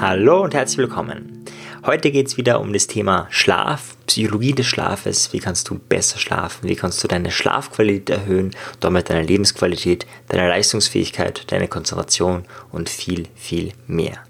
Hallo 0.00 0.42
und 0.42 0.54
herzlich 0.54 0.78
willkommen. 0.78 1.44
Heute 1.84 2.10
geht 2.10 2.28
es 2.28 2.38
wieder 2.38 2.60
um 2.60 2.72
das 2.72 2.86
Thema 2.86 3.26
Schlaf, 3.28 3.98
Psychologie 4.06 4.54
des 4.54 4.64
Schlafes. 4.64 5.34
Wie 5.34 5.38
kannst 5.38 5.68
du 5.68 5.78
besser 5.78 6.18
schlafen? 6.18 6.66
Wie 6.66 6.76
kannst 6.76 7.04
du 7.04 7.08
deine 7.08 7.30
Schlafqualität 7.30 8.08
erhöhen? 8.08 8.52
Damit 8.80 9.10
deine 9.10 9.22
Lebensqualität, 9.22 10.06
deine 10.28 10.48
Leistungsfähigkeit, 10.48 11.52
deine 11.52 11.68
Konzentration 11.68 12.44
und 12.72 12.88
viel, 12.88 13.28
viel 13.34 13.72
mehr. 13.86 14.24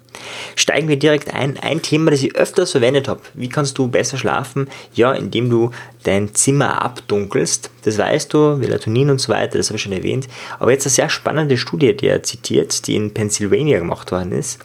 Steigen 0.57 0.89
wir 0.89 0.99
direkt 0.99 1.33
ein. 1.33 1.59
Ein 1.59 1.83
Thema, 1.83 2.11
das 2.11 2.23
ich 2.23 2.35
öfters 2.35 2.73
verwendet 2.73 3.09
habe. 3.09 3.21
Wie 3.35 3.49
kannst 3.49 3.79
du 3.79 3.89
besser 3.89 4.19
schlafen? 4.19 4.69
Ja, 4.95 5.13
indem 5.13 5.51
du 5.51 5.71
dein 6.03 6.35
Zimmer 6.35 6.83
abdunkelst. 6.83 7.71
Das 7.85 7.99
weißt 7.99 8.33
du, 8.33 8.57
Melatonin 8.57 9.11
und 9.11 9.21
so 9.21 9.33
weiter, 9.33 9.59
das 9.59 9.69
habe 9.69 9.77
ich 9.77 9.83
schon 9.83 9.93
erwähnt. 9.93 10.29
Aber 10.59 10.73
jetzt 10.73 10.87
eine 10.87 10.93
sehr 10.93 11.09
spannende 11.09 11.57
Studie, 11.57 11.97
die 11.97 12.09
er 12.09 12.23
zitiert, 12.23 12.87
die 12.87 12.97
in 12.97 13.15
Pennsylvania 13.15 13.79
gemacht 13.79 14.11
worden 14.11 14.33
ist. 14.33 14.59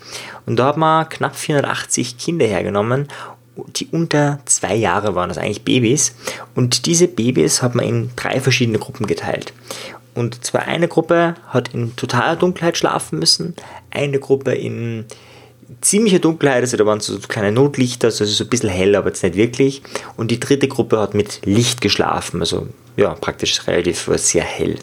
Und 0.46 0.58
da 0.58 0.68
hat 0.68 0.78
man 0.78 1.08
knapp 1.10 1.36
480 1.36 2.18
Kinder 2.18 2.46
hergenommen 2.46 3.08
die 3.76 3.88
unter 3.92 4.40
zwei 4.46 4.76
Jahre 4.76 5.16
waren, 5.16 5.30
also 5.30 5.42
eigentlich 5.42 5.64
Babys. 5.64 6.16
Und 6.56 6.86
diese 6.86 7.08
Babys 7.08 7.62
hat 7.62 7.76
man 7.76 7.86
in 7.86 8.10
drei 8.16 8.40
verschiedene 8.40 8.80
Gruppen 8.80 9.06
geteilt. 9.06 9.54
Und 10.16 10.44
zwar 10.44 10.64
eine 10.64 10.88
Gruppe 10.88 11.36
hat 11.48 11.74
in 11.74 11.96
totaler 11.96 12.36
Dunkelheit 12.36 12.78
schlafen 12.78 13.20
müssen, 13.20 13.56
eine 13.92 14.20
Gruppe 14.20 14.54
in 14.54 15.06
ziemliche 15.82 16.20
Dunkelheit, 16.20 16.62
also 16.62 16.78
da 16.78 16.86
waren 16.86 17.00
so 17.00 17.18
kleine 17.20 17.52
Notlichter, 17.52 18.08
also 18.08 18.26
so 18.26 18.44
ein 18.44 18.50
bisschen 18.50 18.70
hell, 18.70 18.96
aber 18.96 19.08
jetzt 19.08 19.24
nicht 19.24 19.36
wirklich. 19.36 19.82
Und 20.18 20.32
die 20.32 20.40
dritte 20.40 20.68
Gruppe 20.68 21.00
hat 21.00 21.14
mit 21.14 21.42
Licht 21.46 21.82
geschlafen, 21.82 22.40
also 22.40 22.68
ja, 22.98 23.14
praktisch 23.16 23.68
relativ 23.68 24.10
sehr 24.16 24.44
hell. 24.44 24.78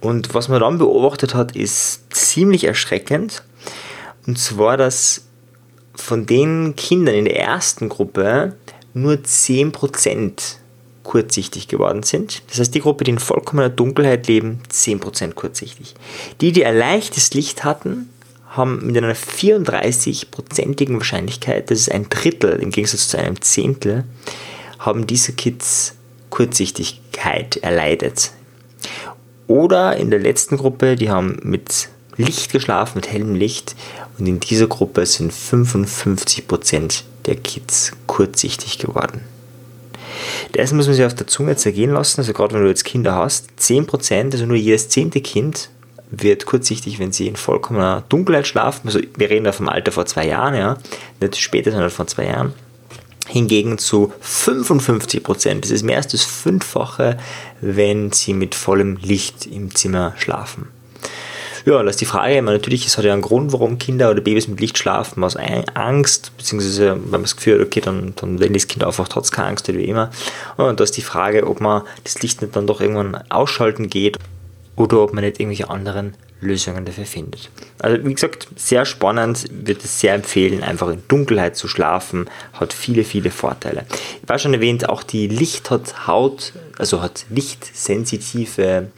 Und 0.00 0.34
was 0.34 0.48
man 0.48 0.60
dann 0.60 0.78
beobachtet 0.78 1.34
hat, 1.34 1.54
ist 1.54 2.12
ziemlich 2.14 2.64
erschreckend. 2.64 3.44
Und 4.26 4.38
zwar, 4.38 4.76
dass 4.76 5.26
von 5.94 6.26
den 6.26 6.74
Kindern 6.76 7.14
in 7.14 7.24
der 7.24 7.38
ersten 7.38 7.88
Gruppe 7.88 8.56
nur 8.94 9.14
10% 9.14 10.56
kurzsichtig 11.02 11.68
geworden 11.68 12.02
sind. 12.02 12.42
Das 12.48 12.58
heißt, 12.58 12.74
die 12.74 12.80
Gruppe, 12.80 13.04
die 13.04 13.12
in 13.12 13.18
vollkommener 13.18 13.68
Dunkelheit 13.68 14.28
leben, 14.28 14.60
10% 14.70 15.34
kurzsichtig. 15.34 15.94
Die, 16.40 16.52
die 16.52 16.64
ein 16.64 16.76
leichtes 16.76 17.34
Licht 17.34 17.64
hatten, 17.64 18.08
haben 18.52 18.86
mit 18.86 18.96
einer 18.96 19.14
34-prozentigen 19.14 20.96
Wahrscheinlichkeit, 20.98 21.70
das 21.70 21.80
ist 21.80 21.92
ein 21.92 22.08
Drittel 22.08 22.60
im 22.60 22.70
Gegensatz 22.70 23.08
zu 23.08 23.18
einem 23.18 23.40
Zehntel, 23.40 24.04
haben 24.78 25.06
diese 25.06 25.32
Kids 25.32 25.94
Kurzsichtigkeit 26.30 27.58
erleidet. 27.58 28.32
Oder 29.46 29.96
in 29.96 30.10
der 30.10 30.18
letzten 30.18 30.56
Gruppe, 30.56 30.96
die 30.96 31.10
haben 31.10 31.38
mit 31.42 31.88
Licht 32.16 32.52
geschlafen, 32.52 32.96
mit 32.96 33.10
hellem 33.10 33.34
Licht. 33.34 33.76
Und 34.18 34.26
in 34.26 34.40
dieser 34.40 34.66
Gruppe 34.66 35.04
sind 35.04 35.32
55% 35.32 37.02
der 37.26 37.36
Kids 37.36 37.92
kurzsichtig 38.06 38.78
geworden. 38.78 39.20
Das 40.52 40.72
muss 40.72 40.86
man 40.86 40.94
sich 40.94 41.04
auf 41.04 41.14
der 41.14 41.26
Zunge 41.26 41.56
zergehen 41.56 41.92
lassen. 41.92 42.20
Also 42.20 42.32
gerade 42.32 42.54
wenn 42.54 42.62
du 42.62 42.68
jetzt 42.68 42.84
Kinder 42.84 43.14
hast, 43.14 43.48
10%, 43.58 44.32
also 44.32 44.46
nur 44.46 44.56
jedes 44.56 44.88
zehnte 44.88 45.20
Kind 45.20 45.70
wird 46.12 46.46
kurzsichtig, 46.46 46.98
wenn 46.98 47.10
sie 47.10 47.26
in 47.26 47.36
vollkommener 47.36 48.04
Dunkelheit 48.08 48.46
schlafen. 48.46 48.86
Also 48.86 49.00
wir 49.16 49.30
reden 49.30 49.44
da 49.44 49.52
vom 49.52 49.68
Alter 49.68 49.90
vor 49.90 50.06
zwei 50.06 50.26
Jahren, 50.26 50.54
ja, 50.54 50.76
nicht 51.20 51.36
später, 51.38 51.72
sondern 51.72 51.90
vor 51.90 52.06
zwei 52.06 52.26
Jahren. 52.26 52.52
Hingegen 53.26 53.78
zu 53.78 54.12
55 54.20 55.22
Prozent, 55.22 55.64
das 55.64 55.70
ist 55.70 55.84
mehr 55.84 55.96
als 55.96 56.08
das 56.08 56.22
Fünffache, 56.24 57.16
wenn 57.60 58.12
sie 58.12 58.34
mit 58.34 58.54
vollem 58.54 58.96
Licht 58.96 59.46
im 59.46 59.74
Zimmer 59.74 60.12
schlafen. 60.18 60.68
Ja, 61.64 61.80
das 61.82 61.92
ist 61.92 62.00
die 62.00 62.06
Frage, 62.06 62.42
natürlich, 62.42 62.86
es 62.86 62.98
hat 62.98 63.04
ja 63.04 63.12
einen 63.12 63.22
Grund, 63.22 63.52
warum 63.52 63.78
Kinder 63.78 64.10
oder 64.10 64.20
Babys 64.20 64.48
mit 64.48 64.60
Licht 64.60 64.76
schlafen, 64.76 65.22
aus 65.22 65.36
Angst, 65.36 66.32
beziehungsweise 66.36 66.96
wenn 67.00 67.10
man 67.10 67.22
das 67.22 67.36
Gefühl 67.36 67.60
hat, 67.60 67.66
okay, 67.66 67.80
dann, 67.80 68.14
dann 68.16 68.40
wenn 68.40 68.52
das 68.52 68.66
Kind 68.66 68.82
einfach 68.82 69.06
trotz 69.06 69.30
keine 69.30 69.48
Angst 69.48 69.68
oder 69.68 69.78
wie 69.78 69.84
immer. 69.84 70.10
Und 70.56 70.80
da 70.80 70.84
ist 70.84 70.96
die 70.96 71.02
Frage, 71.02 71.46
ob 71.46 71.60
man 71.60 71.82
das 72.02 72.20
Licht 72.20 72.42
nicht 72.42 72.56
dann 72.56 72.66
doch 72.66 72.80
irgendwann 72.80 73.22
ausschalten 73.30 73.88
geht 73.88 74.18
oder 74.76 75.00
ob 75.00 75.12
man 75.12 75.24
nicht 75.24 75.40
irgendwelche 75.40 75.70
anderen 75.70 76.14
Lösungen 76.40 76.84
dafür 76.84 77.04
findet. 77.06 77.50
Also 77.78 78.04
wie 78.04 78.14
gesagt, 78.14 78.48
sehr 78.56 78.84
spannend, 78.84 79.46
würde 79.50 79.80
es 79.82 80.00
sehr 80.00 80.14
empfehlen, 80.14 80.62
einfach 80.62 80.88
in 80.88 81.02
Dunkelheit 81.08 81.56
zu 81.56 81.68
schlafen, 81.68 82.28
hat 82.54 82.72
viele, 82.72 83.04
viele 83.04 83.30
Vorteile. 83.30 83.86
Ich 84.22 84.28
war 84.28 84.38
schon 84.38 84.54
erwähnt, 84.54 84.88
auch 84.88 85.02
die 85.02 85.28
Licht 85.28 85.70
hat 85.70 86.06
Haut, 86.06 86.52
also 86.78 87.00
hat 87.00 87.26
lichtsensitive 87.30 88.88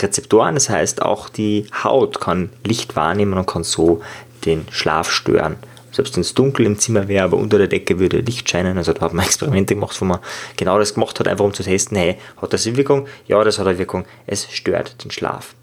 Rezeptoren, 0.00 0.54
das 0.54 0.68
heißt 0.70 1.02
auch 1.02 1.28
die 1.28 1.66
Haut 1.82 2.20
kann 2.20 2.50
Licht 2.64 2.96
wahrnehmen 2.96 3.34
und 3.34 3.46
kann 3.46 3.64
so 3.64 4.02
den 4.44 4.66
Schlaf 4.70 5.10
stören 5.10 5.56
selbst 5.96 6.14
wenn 6.16 6.20
es 6.20 6.34
dunkel 6.34 6.66
im 6.66 6.78
Zimmer 6.78 7.08
wäre, 7.08 7.24
aber 7.24 7.38
unter 7.38 7.58
der 7.58 7.68
Decke 7.68 7.98
würde 7.98 8.18
Licht 8.18 8.48
scheinen. 8.48 8.76
Also 8.78 8.92
da 8.92 9.00
hat 9.00 9.14
man 9.14 9.24
Experimente 9.26 9.74
gemacht, 9.74 10.00
wo 10.00 10.04
man 10.04 10.20
genau 10.56 10.78
das 10.78 10.94
gemacht 10.94 11.18
hat, 11.18 11.26
einfach 11.26 11.44
um 11.44 11.54
zu 11.54 11.62
testen, 11.62 11.96
hey, 11.96 12.16
hat 12.40 12.52
das 12.52 12.66
eine 12.66 12.76
Wirkung? 12.76 13.08
Ja, 13.26 13.42
das 13.42 13.58
hat 13.58 13.66
eine 13.66 13.78
Wirkung. 13.78 14.04
Es 14.26 14.46
stört 14.52 15.02
den 15.02 15.10
Schlaf. 15.10 15.54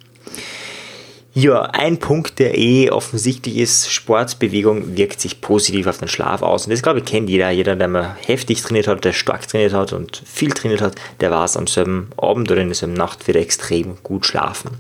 Ja, 1.36 1.64
ein 1.64 1.98
Punkt, 1.98 2.38
der 2.38 2.56
eh 2.56 2.92
offensichtlich 2.92 3.58
ist, 3.58 3.92
Sportbewegung 3.92 4.96
wirkt 4.96 5.20
sich 5.20 5.42
positiv 5.42 5.88
auf 5.88 5.98
den 5.98 6.08
Schlaf 6.08 6.44
aus. 6.44 6.66
Und 6.66 6.72
das, 6.72 6.84
glaube 6.84 7.00
ich, 7.00 7.06
kennt 7.06 7.28
jeder. 7.28 7.50
Jeder, 7.50 7.76
der 7.76 7.88
mal 7.88 8.16
heftig 8.28 8.62
trainiert 8.62 8.88
hat, 8.88 9.04
der 9.04 9.14
stark 9.14 9.48
trainiert 9.48 9.74
hat 9.74 9.94
und 9.94 10.22
viel 10.26 10.52
trainiert 10.52 10.82
hat, 10.82 10.94
der 11.22 11.32
war 11.32 11.46
es 11.46 11.58
am 11.58 11.66
selben 11.66 12.10
Abend 12.18 12.52
oder 12.52 12.62
in 12.62 12.68
derselben 12.68 12.94
Nacht 12.94 13.28
wieder 13.28 13.40
extrem 13.40 13.98
gut 14.04 14.28
schlafen. 14.28 14.78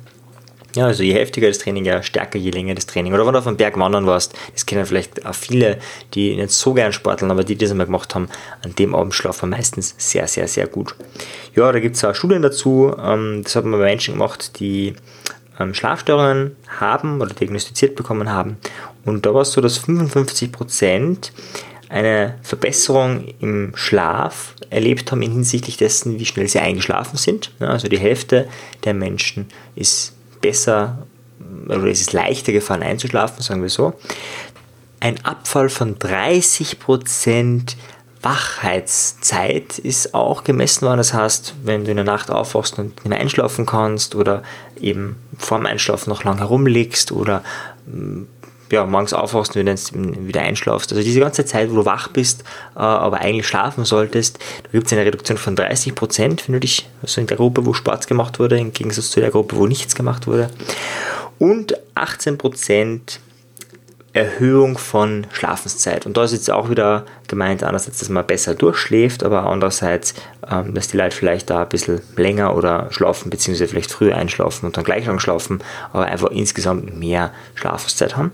Ja, 0.75 0.88
also 0.88 1.03
je 1.03 1.13
heftiger 1.13 1.47
das 1.47 1.59
Training, 1.59 1.85
ja 1.85 2.01
stärker, 2.01 2.39
je 2.39 2.50
länger 2.50 2.73
das 2.73 2.88
Training. 2.88 3.13
Oder 3.13 3.25
wenn 3.25 3.34
du 3.34 3.39
auf 3.39 3.45
dem 3.45 3.57
Berg 3.57 3.78
wandern 3.78 4.07
warst, 4.07 4.34
das 4.53 4.66
kennen 4.66 4.85
vielleicht 4.85 5.23
auch 5.25 5.35
viele, 5.35 5.78
die 6.16 6.35
nicht 6.35 6.51
so 6.51 6.73
gern 6.73 6.91
sporteln, 6.91 7.29
aber 7.29 7.44
die, 7.44 7.56
die 7.56 7.66
das 7.66 7.72
einmal 7.72 7.85
gemacht 7.85 8.16
haben, 8.16 8.28
an 8.63 8.73
dem 8.75 8.95
Abend 8.95 9.13
schlafen 9.13 9.51
meistens 9.51 9.94
sehr, 9.97 10.28
sehr, 10.28 10.47
sehr 10.47 10.66
gut. 10.67 10.95
Ja, 11.56 11.72
da 11.72 11.79
gibt 11.79 11.95
es 11.95 12.03
auch 12.03 12.16
Studien 12.16 12.41
dazu. 12.41 12.95
Ähm, 12.97 13.41
das 13.44 13.56
hat 13.56 13.66
man 13.66 13.79
bei 13.79 13.85
Menschen 13.85 14.16
gemacht, 14.16 14.59
die 14.59 14.95
ähm, 15.59 15.75
Schlafstörungen 15.75 16.56
haben 16.79 17.22
oder 17.22 17.33
diagnostiziert 17.33 17.95
bekommen 17.95 18.31
haben. 18.31 18.57
Und 19.06 19.28
da 19.28 19.33
war 19.33 19.41
es 19.41 19.51
so, 19.51 19.62
dass 19.62 19.83
55% 19.83 21.29
eine 21.89 22.39
Verbesserung 22.41 23.25
im 23.39 23.73
Schlaf 23.75 24.56
erlebt 24.72 25.12
haben 25.12 25.22
hinsichtlich 25.22 25.78
dessen, 25.78 26.19
wie 26.19 26.25
schnell 26.25 26.47
sie 26.47 26.57
eingeschlafen 26.57 27.17
sind. 27.17 27.51
Also 27.59 27.88
die 27.88 28.00
Hälfte 28.00 28.47
der 28.83 28.95
Menschen 28.95 29.45
ist 29.75 30.16
besser 30.44 31.00
oder 31.66 31.86
es 31.86 32.02
ist 32.02 32.14
leichter 32.14 32.52
gefallen 32.52 32.84
einzuschlafen, 32.84 33.42
sagen 33.42 33.64
wir 33.64 33.70
so. 33.70 33.94
Ein 35.00 35.24
Abfall 35.26 35.70
von 35.70 35.98
30% 35.98 37.76
Wachheitszeit 38.22 39.80
ist 39.80 40.14
auch 40.14 40.44
gemessen 40.44 40.86
worden. 40.86 40.98
Das 40.98 41.14
heißt, 41.14 41.56
wenn 41.64 41.84
du 41.84 41.92
in 41.92 41.98
der 41.98 42.06
Nacht 42.06 42.31
aufwachst 42.31 42.80
und 42.80 42.96
nicht 42.96 43.08
mehr 43.08 43.20
einschlafen 43.20 43.66
kannst 43.66 44.16
oder 44.16 44.44
eben 44.80 45.18
vorm 45.38 45.66
Einschlafen 45.66 46.09
noch 46.09 46.24
lang 46.24 46.38
herumliegst 46.38 47.12
oder 47.12 47.44
ja, 48.73 48.85
morgens 48.85 49.13
aufwachst 49.13 49.56
und 49.56 50.28
wieder 50.28 50.41
einschlafst. 50.41 50.91
Also 50.91 51.03
diese 51.03 51.19
ganze 51.19 51.45
Zeit, 51.45 51.72
wo 51.72 51.75
du 51.75 51.85
wach 51.85 52.07
bist, 52.09 52.44
äh, 52.75 52.79
aber 52.79 53.22
eigentlich 53.22 53.47
schlafen 53.47 53.85
solltest, 53.85 54.39
da 54.63 54.69
gibt 54.72 54.88
es 54.88 54.94
eine 54.94 55.06
Reduktion 55.06 55.38
von 55.38 55.56
30 55.56 55.95
Prozent, 55.95 56.47
wenn 56.47 56.53
du 56.53 56.59
dich, 56.59 56.88
also 57.01 57.22
in 57.22 57.28
der 57.28 57.38
Gruppe, 57.38 57.66
wo 57.66 57.73
Sport 57.73 58.07
gemacht 58.07 58.39
wurde, 58.39 58.57
im 58.57 58.73
Gegensatz 58.73 59.12
zu 59.12 59.19
der 59.19 59.31
Gruppe, 59.31 59.56
wo 59.56 59.67
nichts 59.67 59.95
gemacht 59.95 60.28
wurde. 60.28 60.50
Und 61.39 61.78
18 61.95 62.38
Prozent 62.38 63.19
Erhöhung 64.13 64.78
von 64.78 65.25
Schlafenszeit. 65.31 66.06
Und 66.06 66.18
da 66.18 66.24
ist 66.24 66.34
jetzt 66.34 66.51
auch 66.51 66.69
wieder 66.69 67.06
gemeint, 67.28 67.63
einerseits, 67.63 67.97
dass 67.97 68.09
man 68.09 68.25
besser 68.25 68.53
durchschläft, 68.53 69.24
aber 69.24 69.47
andererseits, 69.47 70.13
ähm, 70.50 70.75
dass 70.75 70.88
die 70.88 70.97
Leute 70.97 71.16
vielleicht 71.16 71.50
da 71.50 71.63
ein 71.63 71.69
bisschen 71.69 72.01
länger 72.16 72.56
oder 72.56 72.88
schlafen, 72.91 73.31
beziehungsweise 73.31 73.68
vielleicht 73.68 73.91
früher 73.91 74.16
einschlafen 74.16 74.68
und 74.68 74.78
dann 74.78 74.84
gleich 74.84 75.07
lang 75.07 75.19
schlafen, 75.19 75.62
aber 75.91 76.06
einfach 76.06 76.29
insgesamt 76.29 76.97
mehr 76.97 77.31
Schlafenszeit 77.56 78.15
haben. 78.15 78.31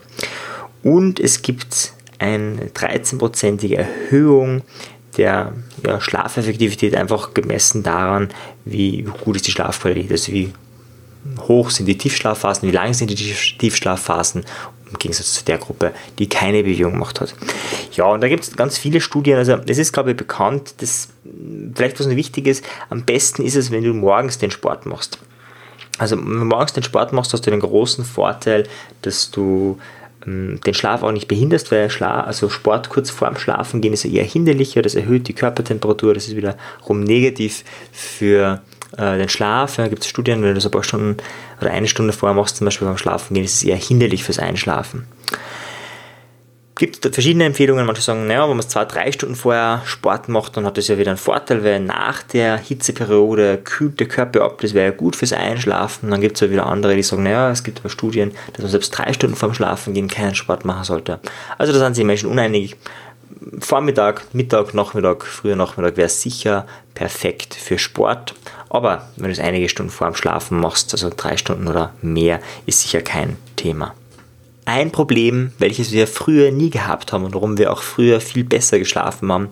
Und 0.83 1.19
es 1.19 1.41
gibt 1.41 1.93
eine 2.19 2.67
13-prozentige 2.67 3.77
Erhöhung 3.77 4.63
der 5.17 5.53
ja, 5.85 5.99
Schlafeffektivität, 5.99 6.95
einfach 6.95 7.33
gemessen 7.33 7.83
daran, 7.83 8.29
wie 8.65 9.07
gut 9.23 9.37
ist 9.37 9.47
die 9.47 9.51
Schlafqualität, 9.51 10.11
also 10.11 10.31
wie 10.31 10.53
hoch 11.41 11.69
sind 11.69 11.87
die 11.87 11.97
Tiefschlafphasen, 11.97 12.67
wie 12.69 12.73
lang 12.73 12.93
sind 12.93 13.09
die 13.09 13.15
Tiefschlafphasen 13.15 14.45
im 14.89 14.97
Gegensatz 14.97 15.33
zu 15.33 15.45
der 15.45 15.57
Gruppe, 15.57 15.93
die 16.17 16.27
keine 16.27 16.63
Bewegung 16.63 16.93
gemacht 16.93 17.21
hat. 17.21 17.35
Ja, 17.93 18.05
und 18.05 18.21
da 18.21 18.27
gibt 18.27 18.43
es 18.43 18.55
ganz 18.55 18.77
viele 18.77 19.01
Studien. 19.01 19.37
Also 19.37 19.57
es 19.67 19.77
ist, 19.77 19.93
glaube 19.93 20.11
ich, 20.11 20.17
bekannt, 20.17 20.81
dass 20.81 21.09
vielleicht 21.75 21.99
was 21.99 22.07
noch 22.07 22.15
wichtig 22.15 22.47
ist, 22.47 22.63
am 22.89 23.03
besten 23.03 23.43
ist 23.43 23.55
es, 23.55 23.71
wenn 23.71 23.83
du 23.83 23.93
morgens 23.93 24.37
den 24.37 24.51
Sport 24.51 24.85
machst. 24.85 25.19
Also 25.97 26.17
wenn 26.17 26.39
du 26.39 26.45
morgens 26.45 26.73
den 26.73 26.83
Sport 26.83 27.13
machst, 27.13 27.33
hast 27.33 27.45
du 27.45 27.51
den 27.51 27.59
großen 27.59 28.05
Vorteil, 28.05 28.67
dass 29.01 29.31
du 29.31 29.77
ähm, 30.25 30.59
den 30.65 30.73
Schlaf 30.73 31.03
auch 31.03 31.11
nicht 31.11 31.27
behinderst, 31.27 31.71
weil 31.71 31.89
Schlaf, 31.89 32.25
also 32.25 32.49
Sport 32.49 32.89
kurz 32.89 33.09
vorm 33.09 33.37
Schlafen 33.37 33.81
gehen 33.81 33.93
ist 33.93 34.05
eher 34.05 34.23
hinderlicher, 34.23 34.81
das 34.81 34.95
erhöht 34.95 35.27
die 35.27 35.33
Körpertemperatur, 35.33 36.13
das 36.13 36.27
ist 36.27 36.35
wiederum 36.35 37.03
negativ 37.03 37.63
für 37.91 38.61
äh, 38.97 39.17
den 39.17 39.29
Schlaf. 39.29 39.75
Da 39.75 39.83
ja, 39.83 39.87
gibt 39.89 40.03
es 40.03 40.09
Studien, 40.09 40.41
wenn 40.43 40.55
du 40.55 40.61
so 40.61 40.69
ein 40.69 40.71
paar 40.71 40.83
Stunden 40.83 41.17
oder 41.61 41.71
eine 41.71 41.87
Stunde 41.87 42.13
vorher 42.13 42.35
machst, 42.35 42.57
zum 42.57 42.65
Beispiel 42.65 42.87
beim 42.87 42.97
Schlafen 42.97 43.33
gehen, 43.33 43.43
ist 43.43 43.55
es 43.55 43.63
eher 43.63 43.77
hinderlich 43.77 44.23
fürs 44.23 44.39
Einschlafen 44.39 45.07
gibt 46.79 47.05
verschiedene 47.13 47.45
Empfehlungen. 47.45 47.85
Manche 47.85 48.01
sagen, 48.01 48.25
naja, 48.25 48.43
wenn 48.43 48.49
man 48.51 48.59
es 48.59 48.69
zwei, 48.69 48.85
drei 48.85 49.11
Stunden 49.11 49.35
vorher 49.35 49.83
Sport 49.85 50.29
macht, 50.29 50.57
dann 50.57 50.65
hat 50.65 50.77
das 50.77 50.87
ja 50.87 50.97
wieder 50.97 51.11
einen 51.11 51.17
Vorteil, 51.17 51.63
weil 51.63 51.81
nach 51.81 52.23
der 52.23 52.57
Hitzeperiode 52.57 53.59
kühlt 53.63 53.99
der 53.99 54.07
Körper 54.07 54.41
ab, 54.43 54.59
das 54.61 54.73
wäre 54.73 54.91
ja 54.91 54.97
gut 54.97 55.15
fürs 55.15 55.33
Einschlafen. 55.33 56.09
Dann 56.09 56.21
gibt 56.21 56.37
es 56.37 56.41
ja 56.41 56.49
wieder 56.49 56.65
andere, 56.65 56.95
die 56.95 57.03
sagen, 57.03 57.23
naja, 57.23 57.51
es 57.51 57.63
gibt 57.63 57.79
aber 57.79 57.89
Studien, 57.89 58.31
dass 58.53 58.63
man 58.63 58.71
selbst 58.71 58.97
drei 58.97 59.13
Stunden 59.13 59.35
vorm 59.35 59.53
Schlafen 59.53 59.93
gehen 59.93 60.07
keinen 60.07 60.35
Sport 60.35 60.65
machen 60.65 60.85
sollte. 60.85 61.19
Also 61.57 61.73
da 61.73 61.79
sind 61.79 61.95
sich 61.95 62.05
Menschen 62.05 62.29
uneinig. 62.29 62.77
Vormittag, 63.59 64.23
Mittag, 64.33 64.73
Nachmittag, 64.73 65.25
früher 65.25 65.55
Nachmittag 65.55 65.97
wäre 65.97 66.09
sicher 66.09 66.65
perfekt 66.95 67.53
für 67.53 67.77
Sport. 67.77 68.35
Aber 68.69 69.09
wenn 69.15 69.25
du 69.25 69.31
es 69.31 69.39
einige 69.39 69.69
Stunden 69.69 69.91
vor 69.91 70.07
dem 70.07 70.15
Schlafen 70.15 70.59
machst, 70.59 70.93
also 70.93 71.09
drei 71.15 71.37
Stunden 71.37 71.67
oder 71.67 71.93
mehr, 72.01 72.39
ist 72.65 72.81
sicher 72.81 73.01
kein 73.01 73.37
Thema. 73.55 73.95
Ein 74.65 74.91
Problem, 74.91 75.51
welches 75.57 75.91
wir 75.91 76.05
früher 76.05 76.51
nie 76.51 76.69
gehabt 76.69 77.11
haben 77.11 77.25
und 77.25 77.33
warum 77.33 77.57
wir 77.57 77.71
auch 77.71 77.81
früher 77.81 78.21
viel 78.21 78.43
besser 78.43 78.77
geschlafen 78.77 79.31
haben, 79.31 79.49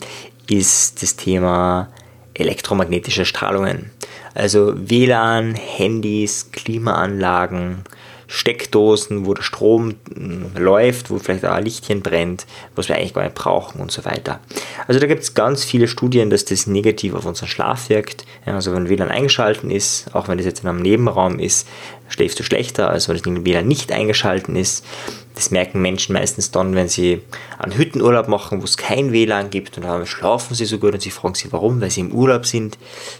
ist 0.48 1.02
das 1.02 1.16
Thema 1.16 1.88
elektromagnetische 2.34 3.24
Strahlungen. 3.24 3.90
Also 4.34 4.74
WLAN, 4.76 5.54
Handys, 5.54 6.52
Klimaanlagen, 6.52 7.82
Steckdosen, 8.28 9.26
wo 9.26 9.32
der 9.32 9.42
Strom 9.42 9.94
hm, 10.14 10.52
läuft, 10.56 11.10
wo 11.10 11.18
vielleicht 11.18 11.46
auch 11.46 11.52
ein 11.52 11.64
Lichtchen 11.64 12.02
brennt, 12.02 12.46
was 12.76 12.88
wir 12.88 12.96
eigentlich 12.96 13.14
gar 13.14 13.22
nicht 13.22 13.34
brauchen 13.34 13.80
und 13.80 13.90
so 13.90 14.04
weiter. 14.04 14.40
Also 14.86 15.00
da 15.00 15.06
gibt 15.06 15.22
es 15.22 15.34
ganz 15.34 15.64
viele 15.64 15.88
Studien, 15.88 16.28
dass 16.28 16.44
das 16.44 16.66
negativ 16.66 17.14
auf 17.14 17.24
unseren 17.24 17.48
Schlaf 17.48 17.88
wirkt. 17.88 18.26
Also 18.44 18.74
wenn 18.74 18.88
WLAN 18.88 19.08
eingeschaltet 19.10 19.64
ist, 19.64 20.14
auch 20.14 20.28
wenn 20.28 20.36
das 20.36 20.46
jetzt 20.46 20.62
in 20.62 20.68
einem 20.68 20.82
Nebenraum 20.82 21.38
ist, 21.38 21.66
schläfst 22.08 22.38
du 22.38 22.42
schlechter, 22.42 22.90
als 22.90 23.08
wenn 23.08 23.16
das 23.16 23.44
WLAN 23.44 23.66
nicht 23.66 23.92
eingeschaltet 23.92 24.54
ist. 24.56 24.84
Das 25.38 25.52
merken 25.52 25.80
Menschen 25.80 26.14
meistens 26.14 26.50
dann, 26.50 26.74
wenn 26.74 26.88
sie 26.88 27.22
einen 27.60 27.78
Hüttenurlaub 27.78 28.26
machen, 28.26 28.60
wo 28.60 28.64
es 28.64 28.76
kein 28.76 29.12
WLAN 29.12 29.50
gibt 29.50 29.76
und 29.76 29.84
dann 29.84 30.04
schlafen 30.04 30.56
sie 30.56 30.64
so 30.64 30.78
gut 30.78 30.94
und 30.94 31.00
sie 31.00 31.12
fragen 31.12 31.36
sich, 31.36 31.52
warum, 31.52 31.80
weil 31.80 31.92
sie 31.92 32.00
im 32.00 32.10
Urlaub 32.10 32.44
sind. 32.44 32.76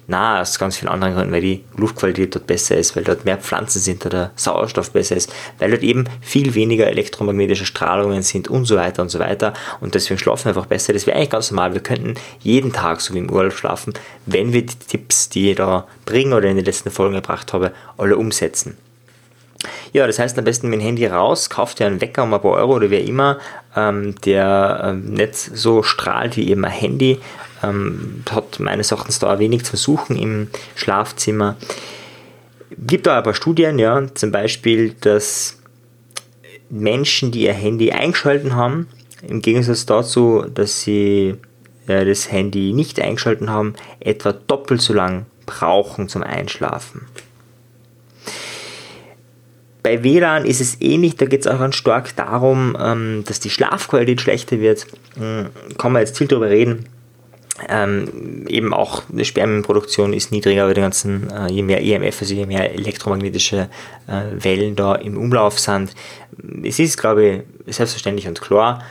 Na, 0.08 0.40
aus 0.40 0.58
ganz 0.58 0.76
vielen 0.76 0.90
anderen 0.90 1.14
Gründen, 1.14 1.32
weil 1.32 1.42
die 1.42 1.62
Luftqualität 1.76 2.34
dort 2.34 2.48
besser 2.48 2.76
ist, 2.76 2.96
weil 2.96 3.04
dort 3.04 3.24
mehr 3.24 3.38
Pflanzen 3.38 3.78
sind 3.78 4.04
oder 4.04 4.18
der 4.18 4.30
Sauerstoff 4.34 4.90
besser 4.90 5.14
ist, 5.14 5.32
weil 5.60 5.70
dort 5.70 5.84
eben 5.84 6.06
viel 6.20 6.56
weniger 6.56 6.88
elektromagnetische 6.88 7.66
Strahlungen 7.66 8.22
sind 8.22 8.48
und 8.48 8.64
so 8.64 8.74
weiter 8.74 9.02
und 9.02 9.10
so 9.10 9.20
weiter 9.20 9.52
und 9.80 9.94
deswegen 9.94 10.18
schlafen 10.18 10.46
wir 10.46 10.48
einfach 10.56 10.66
besser. 10.66 10.92
Das 10.92 11.06
wäre 11.06 11.16
eigentlich 11.16 11.30
ganz 11.30 11.52
normal. 11.52 11.74
Wir 11.74 11.82
könnten 11.82 12.14
jeden 12.40 12.72
Tag 12.72 13.00
so 13.00 13.14
wie 13.14 13.18
im 13.18 13.30
Urlaub 13.30 13.52
schlafen, 13.52 13.94
wenn 14.26 14.52
wir 14.52 14.62
die 14.66 14.74
Tipps, 14.74 15.28
die 15.28 15.50
ich 15.50 15.56
da 15.56 15.86
bringe 16.04 16.34
oder 16.34 16.48
in 16.48 16.56
den 16.56 16.64
letzten 16.64 16.90
Folgen 16.90 17.14
gebracht 17.14 17.52
habe, 17.52 17.72
alle 17.96 18.16
umsetzen. 18.16 18.76
Ja, 19.92 20.06
das 20.06 20.18
heißt 20.18 20.38
am 20.38 20.44
besten 20.44 20.68
mit 20.68 20.80
dem 20.80 20.84
Handy 20.84 21.06
raus, 21.06 21.50
kauft 21.50 21.80
ihr 21.80 21.86
einen 21.86 22.00
Wecker 22.00 22.22
um 22.22 22.34
ein 22.34 22.40
paar 22.40 22.52
Euro 22.52 22.76
oder 22.76 22.90
wer 22.90 23.04
immer, 23.04 23.38
ähm, 23.74 24.14
der 24.24 24.80
ähm, 24.84 25.12
nicht 25.14 25.34
so 25.34 25.82
strahlt 25.82 26.36
wie 26.36 26.48
eben 26.48 26.64
ein 26.64 26.70
Handy. 26.70 27.18
Ähm, 27.62 28.22
hat 28.30 28.60
meines 28.60 28.92
Erachtens 28.92 29.18
da 29.18 29.38
wenig 29.38 29.64
zu 29.64 29.76
suchen 29.76 30.16
im 30.16 30.48
Schlafzimmer. 30.76 31.56
Gibt 32.76 33.06
da 33.06 33.18
ein 33.18 33.24
paar 33.24 33.34
Studien, 33.34 33.78
ja, 33.78 34.06
zum 34.14 34.30
Beispiel, 34.30 34.94
dass 35.00 35.58
Menschen, 36.70 37.32
die 37.32 37.42
ihr 37.42 37.54
Handy 37.54 37.90
eingeschalten 37.90 38.54
haben, 38.54 38.88
im 39.26 39.42
Gegensatz 39.42 39.86
dazu, 39.86 40.44
dass 40.54 40.82
sie 40.82 41.34
äh, 41.86 42.04
das 42.04 42.30
Handy 42.30 42.72
nicht 42.72 43.00
eingeschalten 43.00 43.50
haben, 43.50 43.74
etwa 44.00 44.32
doppelt 44.32 44.80
so 44.80 44.92
lang 44.92 45.26
brauchen 45.46 46.08
zum 46.08 46.22
Einschlafen. 46.22 47.06
Bei 49.88 50.04
WLAN 50.04 50.44
ist 50.44 50.60
es 50.60 50.82
ähnlich, 50.82 51.16
da 51.16 51.24
geht 51.24 51.40
es 51.40 51.46
auch 51.46 51.58
ganz 51.58 51.74
stark 51.74 52.14
darum, 52.14 52.76
ähm, 52.78 53.24
dass 53.26 53.40
die 53.40 53.48
Schlafqualität 53.48 54.20
schlechter 54.20 54.60
wird. 54.60 54.86
Hm, 55.16 55.46
kann 55.78 55.92
man 55.92 56.00
jetzt 56.02 56.18
viel 56.18 56.26
darüber 56.26 56.50
reden. 56.50 56.84
Ähm, 57.70 58.44
eben 58.48 58.74
auch 58.74 59.02
die 59.08 59.24
Spermienproduktion 59.24 60.12
ist 60.12 60.30
niedriger, 60.30 60.66
weil 60.66 60.74
die 60.74 60.82
ganzen, 60.82 61.30
äh, 61.30 61.50
je 61.50 61.62
mehr 61.62 61.82
EMF, 61.82 62.20
also 62.20 62.34
je 62.34 62.44
mehr 62.44 62.70
elektromagnetische 62.74 63.70
äh, 64.06 64.44
Wellen 64.44 64.76
da 64.76 64.94
im 64.94 65.16
Umlauf 65.16 65.58
sind. 65.58 65.94
Es 66.62 66.78
ist, 66.78 66.98
glaube 66.98 67.44
ich, 67.66 67.74
selbstverständlich 67.74 68.28
und 68.28 68.42
klar, 68.42 68.82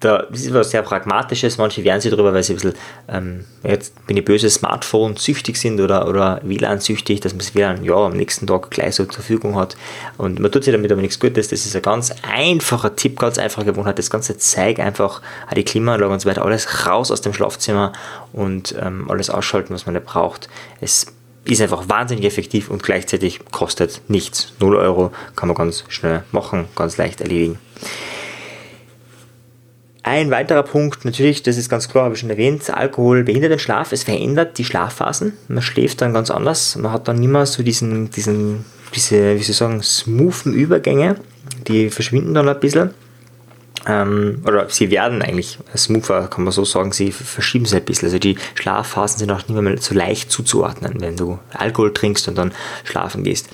da, 0.00 0.26
das 0.30 0.40
ist 0.40 0.54
was 0.54 0.70
sehr 0.70 0.82
Pragmatisches. 0.82 1.58
Manche 1.58 1.84
wehren 1.84 2.00
sich 2.00 2.10
darüber, 2.10 2.32
weil 2.32 2.42
sie 2.42 2.54
ein 2.54 2.56
bisschen, 2.56 2.74
ähm, 3.08 3.44
jetzt 3.62 4.06
bin 4.06 4.16
ich 4.16 4.24
böse, 4.24 4.48
Smartphone 4.50 5.16
süchtig 5.16 5.56
sind 5.56 5.80
oder, 5.80 6.08
oder 6.08 6.40
WLAN 6.42 6.80
süchtig, 6.80 7.20
dass 7.20 7.32
man 7.32 7.40
das 7.40 7.54
WLAN 7.54 7.84
ja 7.84 7.94
am 7.94 8.16
nächsten 8.16 8.46
Tag 8.46 8.70
gleich 8.70 8.94
so 8.94 9.04
zur 9.04 9.14
Verfügung 9.14 9.56
hat. 9.56 9.76
Und 10.18 10.38
man 10.38 10.50
tut 10.50 10.64
sich 10.64 10.72
damit 10.72 10.90
aber 10.90 11.00
nichts 11.00 11.20
Gutes. 11.20 11.48
Das 11.48 11.64
ist 11.64 11.76
ein 11.76 11.82
ganz 11.82 12.12
einfacher 12.22 12.96
Tipp, 12.96 13.18
ganz 13.18 13.38
einfache 13.38 13.64
Gewohnheit. 13.64 13.98
Das 13.98 14.10
Ganze 14.10 14.36
zeigt 14.38 14.80
einfach 14.80 15.22
die 15.54 15.64
Klimaanlage 15.64 16.12
und 16.12 16.20
so 16.20 16.28
weiter, 16.28 16.44
alles 16.44 16.86
raus 16.86 17.10
aus 17.10 17.20
dem 17.20 17.32
Schlafzimmer 17.32 17.92
und 18.32 18.74
ähm, 18.80 19.10
alles 19.10 19.30
ausschalten, 19.30 19.74
was 19.74 19.86
man 19.86 19.94
nicht 19.94 20.06
braucht. 20.06 20.48
Es 20.80 21.06
ist 21.44 21.60
einfach 21.60 21.88
wahnsinnig 21.88 22.24
effektiv 22.24 22.70
und 22.70 22.82
gleichzeitig 22.82 23.40
kostet 23.50 24.02
nichts. 24.08 24.52
0 24.60 24.76
Euro 24.76 25.12
kann 25.36 25.48
man 25.48 25.56
ganz 25.56 25.84
schnell 25.88 26.24
machen, 26.32 26.66
ganz 26.76 26.96
leicht 26.96 27.20
erledigen. 27.20 27.58
Ein 30.10 30.32
weiterer 30.32 30.64
Punkt, 30.64 31.04
natürlich, 31.04 31.44
das 31.44 31.56
ist 31.56 31.68
ganz 31.68 31.88
klar, 31.88 32.02
habe 32.02 32.14
ich 32.14 32.20
schon 32.20 32.30
erwähnt, 32.30 32.68
Alkohol 32.68 33.22
behindert 33.22 33.52
den 33.52 33.60
Schlaf, 33.60 33.92
es 33.92 34.02
verändert 34.02 34.58
die 34.58 34.64
Schlafphasen, 34.64 35.34
man 35.46 35.62
schläft 35.62 36.00
dann 36.00 36.12
ganz 36.12 36.32
anders, 36.32 36.74
man 36.74 36.90
hat 36.90 37.06
dann 37.06 37.20
nicht 37.20 37.28
mehr 37.28 37.46
so 37.46 37.62
diesen, 37.62 38.10
diesen 38.10 38.64
diese, 38.92 39.36
wie 39.36 39.42
soll 39.44 39.50
ich 39.50 39.56
sagen, 39.56 39.82
smoothen 39.84 40.52
Übergänge, 40.52 41.14
die 41.68 41.90
verschwinden 41.90 42.34
dann 42.34 42.48
ein 42.48 42.58
bisschen 42.58 42.90
ähm, 43.86 44.42
oder 44.46 44.68
sie 44.68 44.90
werden 44.90 45.22
eigentlich 45.22 45.58
smoother, 45.74 46.28
kann 46.28 46.44
man 46.44 46.52
so 46.52 46.64
sagen, 46.64 46.92
sie 46.92 47.12
verschieben 47.12 47.64
sich 47.64 47.78
ein 47.78 47.84
bisschen. 47.84 48.06
Also 48.06 48.18
die 48.18 48.36
Schlafphasen 48.54 49.18
sind 49.18 49.30
auch 49.30 49.48
nicht 49.48 49.50
mehr 49.50 49.78
so 49.78 49.94
leicht 49.94 50.30
zuzuordnen, 50.30 51.00
wenn 51.00 51.16
du 51.16 51.38
Alkohol 51.54 51.92
trinkst 51.94 52.28
und 52.28 52.36
dann 52.36 52.52
schlafen 52.84 53.24
gehst. 53.24 53.48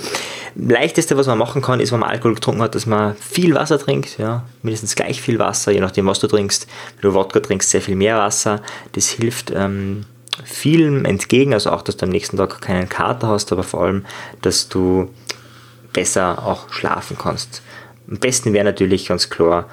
Leichteste, 0.56 1.16
was 1.16 1.26
man 1.26 1.38
machen 1.38 1.62
kann, 1.62 1.80
ist, 1.80 1.92
wenn 1.92 2.00
man 2.00 2.10
Alkohol 2.10 2.34
getrunken 2.34 2.62
hat, 2.62 2.74
dass 2.74 2.86
man 2.86 3.14
viel 3.16 3.54
Wasser 3.54 3.78
trinkt, 3.78 4.18
ja, 4.18 4.44
mindestens 4.62 4.96
gleich 4.96 5.20
viel 5.20 5.38
Wasser, 5.38 5.70
je 5.70 5.80
nachdem, 5.80 6.06
was 6.06 6.18
du 6.18 6.26
trinkst. 6.26 6.66
Wenn 7.00 7.10
du 7.10 7.14
Wodka 7.14 7.40
trinkst, 7.40 7.70
sehr 7.70 7.82
viel 7.82 7.96
mehr 7.96 8.18
Wasser. 8.18 8.62
Das 8.92 9.08
hilft 9.08 9.52
ähm, 9.54 10.06
vielem 10.44 11.04
entgegen, 11.04 11.52
also 11.52 11.70
auch, 11.70 11.82
dass 11.82 11.96
du 11.96 12.06
am 12.06 12.10
nächsten 12.10 12.36
Tag 12.36 12.60
keinen 12.60 12.88
Kater 12.88 13.28
hast, 13.28 13.52
aber 13.52 13.62
vor 13.62 13.84
allem, 13.84 14.04
dass 14.42 14.68
du 14.68 15.10
besser 15.92 16.44
auch 16.44 16.72
schlafen 16.72 17.16
kannst. 17.18 17.62
Am 18.08 18.18
besten 18.18 18.52
wäre 18.52 18.64
natürlich 18.64 19.06
ganz 19.06 19.30
klar, 19.30 19.66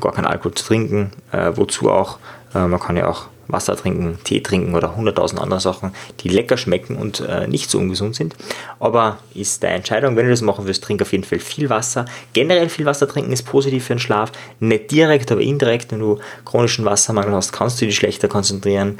gar 0.00 0.12
keinen 0.12 0.26
Alkohol 0.26 0.54
zu 0.54 0.64
trinken. 0.64 1.12
Äh, 1.32 1.52
wozu 1.54 1.90
auch? 1.90 2.18
Äh, 2.54 2.66
man 2.66 2.80
kann 2.80 2.96
ja 2.96 3.08
auch 3.08 3.26
Wasser 3.48 3.76
trinken, 3.76 4.18
Tee 4.24 4.40
trinken 4.40 4.74
oder 4.74 4.96
hunderttausend 4.96 5.40
andere 5.40 5.60
Sachen, 5.60 5.92
die 6.20 6.28
lecker 6.28 6.56
schmecken 6.56 6.96
und 6.96 7.20
äh, 7.20 7.46
nicht 7.46 7.70
so 7.70 7.78
ungesund 7.78 8.14
sind. 8.14 8.34
Aber 8.80 9.18
ist 9.34 9.62
deine 9.62 9.76
Entscheidung, 9.76 10.16
wenn 10.16 10.24
du 10.24 10.30
das 10.30 10.40
machen 10.40 10.66
willst, 10.66 10.82
trink 10.84 11.02
auf 11.02 11.12
jeden 11.12 11.24
Fall 11.24 11.38
viel 11.38 11.68
Wasser. 11.68 12.06
Generell 12.32 12.68
viel 12.68 12.86
Wasser 12.86 13.08
trinken 13.08 13.32
ist 13.32 13.44
positiv 13.44 13.84
für 13.84 13.94
den 13.94 13.98
Schlaf. 13.98 14.32
Nicht 14.60 14.90
direkt, 14.90 15.30
aber 15.30 15.40
indirekt. 15.40 15.92
Wenn 15.92 16.00
du 16.00 16.18
chronischen 16.44 16.84
Wassermangel 16.84 17.34
hast, 17.34 17.52
kannst 17.52 17.80
du 17.80 17.86
dich 17.86 17.96
schlechter 17.96 18.28
konzentrieren, 18.28 18.98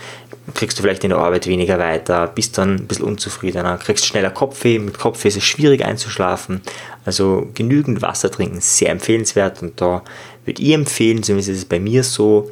kriegst 0.54 0.78
du 0.78 0.82
vielleicht 0.82 1.04
in 1.04 1.10
der 1.10 1.18
Arbeit 1.18 1.46
weniger 1.46 1.78
weiter, 1.78 2.26
bist 2.26 2.58
dann 2.58 2.76
ein 2.76 2.86
bisschen 2.86 3.06
unzufriedener, 3.06 3.78
kriegst 3.78 4.06
schneller 4.06 4.30
Kopfweh. 4.30 4.78
Mit 4.78 4.98
Kopfweh 4.98 5.28
ist 5.28 5.36
es 5.36 5.44
schwierig 5.44 5.84
einzuschlafen. 5.84 6.60
Also 7.04 7.48
genügend 7.54 8.02
Wasser 8.02 8.30
trinken, 8.30 8.60
sehr 8.60 8.90
empfehlenswert 8.90 9.62
und 9.62 9.80
da 9.80 10.02
würde 10.44 10.62
ich 10.62 10.72
empfehlen, 10.72 11.22
zumindest 11.22 11.50
ist 11.50 11.58
es 11.58 11.64
bei 11.64 11.80
mir 11.80 12.04
so, 12.04 12.50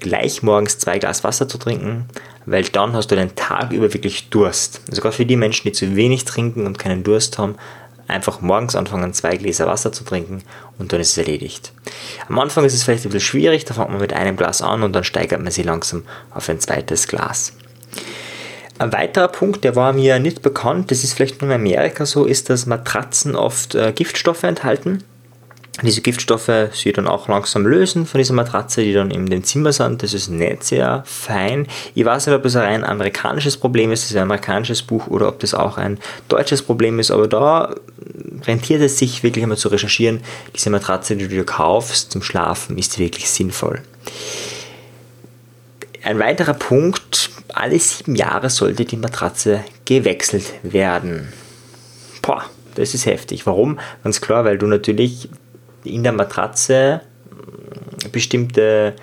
gleich 0.00 0.42
morgens 0.42 0.78
zwei 0.78 0.98
Glas 0.98 1.24
Wasser 1.24 1.48
zu 1.48 1.58
trinken, 1.58 2.06
weil 2.46 2.64
dann 2.64 2.92
hast 2.92 3.10
du 3.10 3.16
den 3.16 3.34
Tag 3.34 3.72
über 3.72 3.92
wirklich 3.92 4.28
Durst. 4.30 4.80
Sogar 4.90 5.12
für 5.12 5.26
die 5.26 5.36
Menschen, 5.36 5.64
die 5.64 5.72
zu 5.72 5.96
wenig 5.96 6.24
trinken 6.24 6.66
und 6.66 6.78
keinen 6.78 7.04
Durst 7.04 7.38
haben, 7.38 7.56
einfach 8.06 8.40
morgens 8.40 8.74
anfangen, 8.74 9.12
zwei 9.12 9.36
Gläser 9.36 9.66
Wasser 9.66 9.92
zu 9.92 10.04
trinken 10.04 10.42
und 10.78 10.92
dann 10.92 11.00
ist 11.00 11.10
es 11.10 11.18
erledigt. 11.18 11.72
Am 12.28 12.38
Anfang 12.38 12.64
ist 12.64 12.74
es 12.74 12.84
vielleicht 12.84 13.04
ein 13.04 13.10
bisschen 13.10 13.20
schwierig, 13.28 13.64
da 13.66 13.74
fängt 13.74 13.90
man 13.90 14.00
mit 14.00 14.14
einem 14.14 14.36
Glas 14.36 14.62
an 14.62 14.82
und 14.82 14.94
dann 14.94 15.04
steigert 15.04 15.42
man 15.42 15.52
sich 15.52 15.64
langsam 15.64 16.04
auf 16.30 16.48
ein 16.48 16.60
zweites 16.60 17.06
Glas. 17.06 17.52
Ein 18.78 18.92
weiterer 18.92 19.28
Punkt, 19.28 19.64
der 19.64 19.74
war 19.76 19.92
mir 19.92 20.20
nicht 20.20 20.40
bekannt, 20.40 20.90
das 20.90 21.04
ist 21.04 21.14
vielleicht 21.14 21.42
nur 21.42 21.50
in 21.50 21.60
Amerika 21.60 22.06
so, 22.06 22.24
ist, 22.24 22.48
dass 22.48 22.64
Matratzen 22.64 23.34
oft 23.34 23.74
äh, 23.74 23.92
Giftstoffe 23.92 24.44
enthalten 24.44 25.02
diese 25.86 26.00
Giftstoffe 26.00 26.50
sich 26.72 26.92
dann 26.92 27.06
auch 27.06 27.28
langsam 27.28 27.66
lösen 27.66 28.04
von 28.04 28.18
dieser 28.18 28.34
Matratze, 28.34 28.82
die 28.82 28.92
dann 28.92 29.10
in 29.10 29.26
dem 29.26 29.44
Zimmer 29.44 29.72
sind. 29.72 30.02
Das 30.02 30.12
ist 30.12 30.28
nicht 30.28 30.64
sehr 30.64 31.04
fein. 31.06 31.68
Ich 31.94 32.04
weiß 32.04 32.26
nicht, 32.26 32.34
ob 32.34 32.42
das 32.42 32.56
ein 32.56 32.62
rein 32.62 32.84
amerikanisches 32.84 33.56
Problem 33.56 33.92
ist, 33.92 34.02
das 34.02 34.10
ist 34.10 34.16
ein 34.16 34.22
amerikanisches 34.22 34.82
Buch, 34.82 35.06
oder 35.06 35.28
ob 35.28 35.38
das 35.38 35.54
auch 35.54 35.78
ein 35.78 35.98
deutsches 36.28 36.62
Problem 36.62 36.98
ist, 36.98 37.10
aber 37.10 37.28
da 37.28 37.74
rentiert 38.46 38.82
es 38.82 38.98
sich 38.98 39.22
wirklich 39.22 39.44
einmal 39.44 39.58
zu 39.58 39.68
recherchieren. 39.68 40.20
Diese 40.54 40.70
Matratze, 40.70 41.16
die 41.16 41.28
du 41.28 41.30
dir 41.30 41.44
kaufst 41.44 42.10
zum 42.12 42.22
Schlafen, 42.22 42.76
ist 42.76 42.98
wirklich 42.98 43.30
sinnvoll. 43.30 43.82
Ein 46.02 46.18
weiterer 46.18 46.54
Punkt, 46.54 47.30
alle 47.52 47.78
sieben 47.78 48.16
Jahre 48.16 48.50
sollte 48.50 48.84
die 48.84 48.96
Matratze 48.96 49.64
gewechselt 49.84 50.54
werden. 50.62 51.32
Boah, 52.22 52.44
das 52.74 52.94
ist 52.94 53.06
heftig. 53.06 53.46
Warum? 53.46 53.78
Ganz 54.04 54.20
klar, 54.20 54.44
weil 54.44 54.58
du 54.58 54.66
natürlich 54.66 55.28
in 55.88 56.02
der 56.02 56.12
Matratze 56.12 57.00
bestimmte 58.12 58.94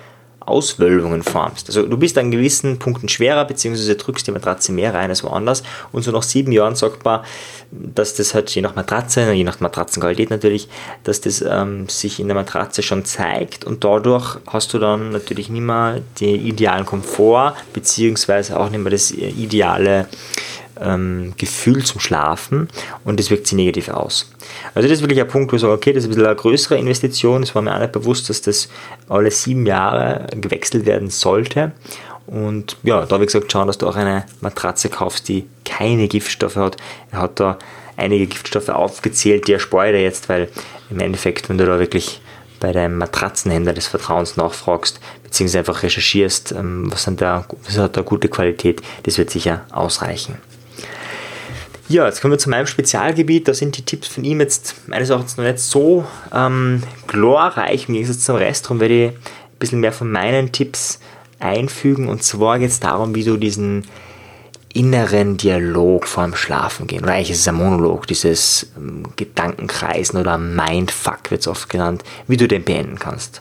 Auswölbungen 0.46 1.24
formst. 1.24 1.68
Also 1.68 1.82
du 1.82 1.96
bist 1.96 2.16
an 2.18 2.30
gewissen 2.30 2.78
Punkten 2.78 3.08
schwerer, 3.08 3.44
beziehungsweise 3.44 3.96
drückst 3.96 4.28
die 4.28 4.30
Matratze 4.30 4.70
mehr 4.70 4.94
rein 4.94 5.10
als 5.10 5.24
woanders. 5.24 5.64
Und 5.90 6.02
so 6.02 6.12
nach 6.12 6.22
sieben 6.22 6.52
Jahren 6.52 6.76
sagt 6.76 7.04
man, 7.04 7.22
dass 7.72 8.14
das 8.14 8.32
halt 8.32 8.48
je 8.50 8.62
nach 8.62 8.76
Matratze, 8.76 9.32
je 9.32 9.42
nach 9.42 9.58
Matratzenqualität 9.58 10.30
natürlich, 10.30 10.68
dass 11.02 11.20
das 11.20 11.42
ähm, 11.42 11.88
sich 11.88 12.20
in 12.20 12.28
der 12.28 12.36
Matratze 12.36 12.84
schon 12.84 13.04
zeigt 13.04 13.64
und 13.64 13.82
dadurch 13.82 14.38
hast 14.46 14.72
du 14.72 14.78
dann 14.78 15.10
natürlich 15.10 15.48
nicht 15.48 15.62
mehr 15.62 16.00
den 16.20 16.46
idealen 16.46 16.86
Komfort, 16.86 17.54
beziehungsweise 17.72 18.58
auch 18.58 18.70
nicht 18.70 18.80
mehr 18.80 18.92
das 18.92 19.10
ideale 19.10 20.06
ähm, 20.80 21.34
Gefühl 21.36 21.84
zum 21.84 22.00
Schlafen 22.00 22.68
und 23.04 23.18
das 23.18 23.30
wirkt 23.30 23.46
sich 23.46 23.56
negativ 23.56 23.88
aus. 23.88 24.30
Also 24.74 24.88
das 24.88 24.98
ist 24.98 25.02
wirklich 25.02 25.20
ein 25.20 25.28
Punkt, 25.28 25.52
wo 25.52 25.56
ich 25.56 25.62
sage, 25.62 25.72
okay, 25.72 25.92
das 25.92 26.04
ist 26.04 26.08
ein 26.08 26.10
bisschen 26.10 26.26
eine 26.26 26.36
größere 26.36 26.78
Investition. 26.78 27.42
Es 27.42 27.54
war 27.54 27.62
mir 27.62 27.74
auch 27.74 27.80
nicht 27.80 27.92
bewusst, 27.92 28.28
dass 28.30 28.42
das 28.42 28.68
alle 29.08 29.30
sieben 29.30 29.66
Jahre 29.66 30.26
gewechselt 30.40 30.86
werden 30.86 31.10
sollte. 31.10 31.72
Und 32.26 32.76
ja, 32.82 33.06
da 33.06 33.16
ich 33.16 33.26
gesagt, 33.26 33.52
schauen, 33.52 33.68
dass 33.68 33.78
du 33.78 33.86
auch 33.86 33.96
eine 33.96 34.26
Matratze 34.40 34.88
kaufst, 34.88 35.28
die 35.28 35.46
keine 35.64 36.08
Giftstoffe 36.08 36.56
hat. 36.56 36.76
Er 37.12 37.20
hat 37.20 37.38
da 37.38 37.58
einige 37.96 38.26
Giftstoffe 38.26 38.68
aufgezählt, 38.68 39.46
die 39.46 39.52
erspare 39.52 39.96
ich 39.96 40.02
jetzt, 40.02 40.28
weil 40.28 40.48
im 40.90 41.00
Endeffekt, 41.00 41.48
wenn 41.48 41.58
du 41.58 41.66
da 41.66 41.78
wirklich 41.78 42.20
bei 42.60 42.72
deinem 42.72 42.98
Matratzenhändler 42.98 43.74
des 43.74 43.86
Vertrauens 43.86 44.36
nachfragst, 44.36 44.98
beziehungsweise 45.22 45.58
einfach 45.58 45.82
recherchierst, 45.82 46.52
ähm, 46.52 46.90
was, 46.90 47.08
da, 47.16 47.46
was 47.64 47.78
hat 47.78 47.96
da 47.96 48.02
gute 48.02 48.28
Qualität, 48.28 48.80
das 49.04 49.18
wird 49.18 49.30
sicher 49.30 49.64
ausreichen. 49.70 50.38
Ja, 51.88 52.06
jetzt 52.06 52.20
kommen 52.20 52.32
wir 52.32 52.38
zu 52.38 52.50
meinem 52.50 52.66
Spezialgebiet. 52.66 53.46
Da 53.46 53.54
sind 53.54 53.76
die 53.76 53.82
Tipps 53.82 54.08
von 54.08 54.24
ihm 54.24 54.40
jetzt 54.40 54.88
meines 54.88 55.10
Erachtens 55.10 55.36
noch 55.36 55.44
nicht 55.44 55.60
so 55.60 56.04
ähm, 56.34 56.82
glorreich 57.06 57.88
im 57.88 57.94
Gegensatz 57.94 58.24
zum 58.24 58.34
Rest. 58.36 58.64
Darum 58.64 58.80
werde 58.80 58.94
ich 58.94 59.10
ein 59.12 59.18
bisschen 59.60 59.80
mehr 59.80 59.92
von 59.92 60.10
meinen 60.10 60.50
Tipps 60.50 60.98
einfügen. 61.38 62.08
Und 62.08 62.24
zwar 62.24 62.58
geht 62.58 62.70
es 62.70 62.80
darum, 62.80 63.14
wie 63.14 63.22
du 63.22 63.36
diesen 63.36 63.84
inneren 64.74 65.36
Dialog 65.36 66.08
vor 66.08 66.24
dem 66.24 66.34
Schlafen 66.34 66.88
gehen. 66.88 67.04
Oder 67.04 67.14
eigentlich 67.14 67.30
ist 67.30 67.40
es 67.40 67.48
ein 67.48 67.54
Monolog, 67.54 68.08
dieses 68.08 68.68
ähm, 68.76 69.04
Gedankenkreisen 69.14 70.18
oder 70.18 70.38
Mindfuck 70.38 71.30
wird 71.30 71.42
es 71.42 71.48
oft 71.48 71.68
genannt, 71.68 72.02
wie 72.26 72.36
du 72.36 72.48
den 72.48 72.64
beenden 72.64 72.98
kannst. 72.98 73.40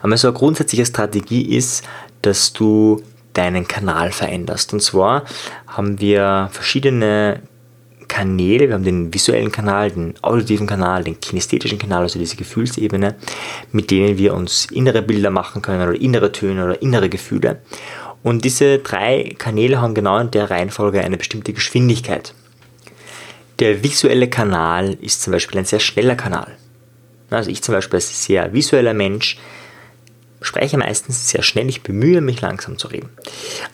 Aber 0.00 0.16
so 0.16 0.28
eine 0.28 0.36
grundsätzliche 0.36 0.86
Strategie 0.86 1.54
ist, 1.54 1.84
dass 2.22 2.54
du 2.54 3.02
deinen 3.32 3.68
Kanal 3.68 4.12
veränderst. 4.12 4.72
Und 4.72 4.80
zwar 4.80 5.24
haben 5.66 6.00
wir 6.00 6.48
verschiedene 6.52 7.40
Kanäle. 8.10 8.68
Wir 8.68 8.74
haben 8.74 8.84
den 8.84 9.14
visuellen 9.14 9.52
Kanal, 9.52 9.92
den 9.92 10.14
auditiven 10.20 10.66
Kanal, 10.66 11.04
den 11.04 11.20
kinästhetischen 11.20 11.78
Kanal, 11.78 12.02
also 12.02 12.18
diese 12.18 12.36
Gefühlsebene, 12.36 13.14
mit 13.72 13.90
denen 13.90 14.18
wir 14.18 14.34
uns 14.34 14.66
innere 14.66 15.00
Bilder 15.00 15.30
machen 15.30 15.62
können 15.62 15.88
oder 15.88 15.98
innere 15.98 16.32
Töne 16.32 16.64
oder 16.64 16.82
innere 16.82 17.08
Gefühle. 17.08 17.60
Und 18.22 18.44
diese 18.44 18.78
drei 18.78 19.34
Kanäle 19.38 19.80
haben 19.80 19.94
genau 19.94 20.18
in 20.18 20.30
der 20.30 20.50
Reihenfolge 20.50 21.00
eine 21.00 21.16
bestimmte 21.16 21.52
Geschwindigkeit. 21.52 22.34
Der 23.60 23.82
visuelle 23.82 24.28
Kanal 24.28 24.94
ist 25.00 25.22
zum 25.22 25.32
Beispiel 25.32 25.58
ein 25.58 25.64
sehr 25.64 25.80
schneller 25.80 26.16
Kanal. 26.16 26.56
Also 27.30 27.50
ich 27.50 27.62
zum 27.62 27.74
Beispiel 27.74 27.96
als 27.96 28.24
sehr 28.24 28.52
visueller 28.52 28.94
Mensch 28.94 29.38
spreche 30.40 30.78
meistens 30.78 31.28
sehr 31.28 31.42
schnell, 31.42 31.68
ich 31.68 31.82
bemühe 31.82 32.20
mich 32.20 32.40
langsam 32.40 32.78
zu 32.78 32.88
reden. 32.88 33.10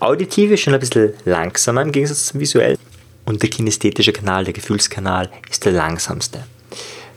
Auditiv 0.01 0.51
ist 0.51 0.61
schon 0.61 0.75
ein 0.75 0.81
bisschen 0.81 1.13
langsamer 1.25 1.83
im 1.83 1.93
Gegensatz 1.93 2.27
zum 2.27 2.41
visuellen. 2.41 2.79
Und 3.25 3.43
der 3.43 3.51
kinästhetische 3.51 4.13
Kanal, 4.13 4.45
der 4.45 4.53
Gefühlskanal, 4.53 5.31
ist 5.51 5.65
der 5.65 5.73
langsamste. 5.73 6.45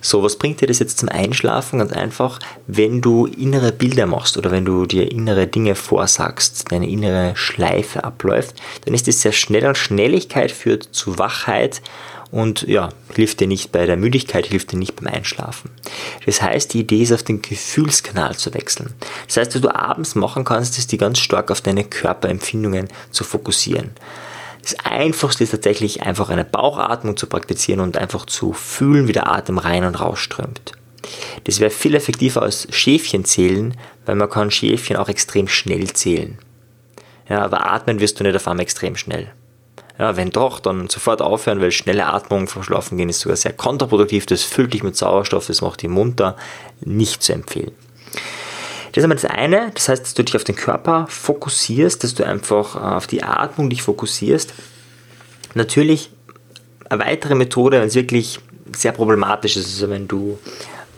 So, 0.02 0.24
was 0.24 0.38
bringt 0.38 0.62
dir 0.62 0.68
das 0.68 0.80
jetzt 0.80 1.00
zum 1.00 1.10
Einschlafen? 1.10 1.80
Ganz 1.80 1.92
einfach, 1.92 2.40
wenn 2.68 3.02
du 3.02 3.26
innere 3.26 3.72
Bilder 3.72 4.06
machst 4.06 4.38
oder 4.38 4.50
wenn 4.50 4.64
du 4.64 4.86
dir 4.86 5.12
innere 5.12 5.46
Dinge 5.46 5.76
vorsagst, 5.76 6.72
deine 6.72 6.90
innere 6.90 7.36
Schleife 7.36 8.04
abläuft, 8.04 8.56
dann 8.86 8.94
ist 8.94 9.08
es 9.08 9.22
sehr 9.22 9.34
schnell 9.34 9.66
und 9.68 9.78
Schnelligkeit 9.78 10.52
führt 10.52 10.84
zu 10.92 11.20
Wachheit 11.20 11.82
und 12.32 12.64
ja, 12.64 12.90
hilft 13.16 13.40
dir 13.40 13.48
nicht 13.48 13.72
bei 13.72 13.86
der 13.86 13.98
Müdigkeit, 13.98 14.46
hilft 14.46 14.72
dir 14.72 14.78
nicht 14.78 14.96
beim 14.96 15.14
Einschlafen. 15.14 15.72
Das 16.26 16.42
heißt, 16.42 16.74
die 16.74 16.82
Idee 16.82 17.02
ist, 17.02 17.12
auf 17.12 17.24
den 17.24 17.42
Gefühlskanal 17.42 18.36
zu 18.36 18.54
wechseln. 18.54 18.94
Das 19.28 19.38
heißt, 19.38 19.56
was 19.56 19.62
du 19.62 19.76
abends 19.76 20.16
machen 20.16 20.44
kannst, 20.44 20.78
ist, 20.78 20.92
die 20.92 20.98
ganz 20.98 21.20
stark 21.20 21.50
auf 21.50 21.62
deine 21.62 21.84
Körperempfindungen 21.84 22.88
zu 23.12 23.24
fokussieren. 23.24 23.92
Das 24.62 24.76
Einfachste 24.86 25.44
ist 25.44 25.52
tatsächlich 25.52 26.04
einfach 26.04 26.30
eine 26.30 26.46
Bauchatmung 26.46 27.18
zu 27.18 27.28
praktizieren 27.28 27.80
und 27.80 27.98
einfach 27.98 28.26
zu 28.26 28.54
fühlen, 28.54 29.08
wie 29.08 29.14
der 29.14 29.32
Atem 29.32 29.58
rein 29.58 29.86
und 29.86 30.00
raus 30.00 30.20
strömt. 30.20 30.74
Das 31.46 31.60
wäre 31.60 31.72
viel 31.72 31.96
effektiver 31.96 32.44
als 32.44 32.68
Schäfchen 32.70 33.26
zählen, 33.26 33.76
weil 34.06 34.16
man 34.16 34.30
kann 34.30 34.52
Schäfchen 34.52 34.98
auch 34.98 35.10
extrem 35.10 35.48
schnell 35.48 35.92
zählen. 35.94 36.38
Ja, 37.28 37.44
aber 37.44 37.72
atmen 37.72 38.00
wirst 38.00 38.20
du 38.20 38.24
nicht 38.24 38.36
auf 38.36 38.48
einmal 38.48 38.64
extrem 38.64 38.96
schnell. 38.96 39.32
Ja, 40.00 40.16
wenn 40.16 40.30
doch, 40.30 40.62
dann 40.62 40.88
sofort 40.88 41.22
aufhören, 41.22 41.60
weil 41.60 41.72
schnelle 41.72 42.06
Atmung 42.06 42.48
vom 42.48 42.64
Schlafen 42.64 42.98
gehen 42.98 43.10
ist 43.10 43.20
sogar 43.20 43.36
sehr 43.36 43.52
kontraproduktiv. 43.52 44.26
Das 44.26 44.44
füllt 44.44 44.74
dich 44.74 44.82
mit 44.82 44.96
Sauerstoff, 44.96 45.48
das 45.48 45.62
macht 45.62 45.82
dich 45.82 45.90
munter. 45.90 46.38
Nicht 46.80 47.22
zu 47.22 47.34
empfehlen. 47.34 47.74
Das 48.94 48.98
ist 48.98 49.04
einmal 49.04 49.18
das 49.18 49.26
eine, 49.26 49.72
das 49.76 49.90
heißt, 49.90 50.02
dass 50.02 50.14
du 50.14 50.24
dich 50.24 50.36
auf 50.36 50.46
den 50.46 50.56
Körper 50.56 51.06
fokussierst, 51.10 52.04
dass 52.04 52.16
du 52.16 52.26
einfach 52.26 52.76
äh, 52.76 52.96
auf 52.96 53.08
die 53.08 53.24
Atmung 53.24 53.70
dich 53.70 53.84
fokussierst. 53.84 54.54
Natürlich 55.54 56.12
eine 56.90 57.04
weitere 57.04 57.36
Methode, 57.36 57.82
wenn 57.82 57.90
es 57.90 57.96
wirklich 57.96 58.40
sehr 58.76 58.94
problematisch 58.94 59.58
ist, 59.58 59.68
also 59.68 59.90
wenn 59.90 60.08
du 60.08 60.40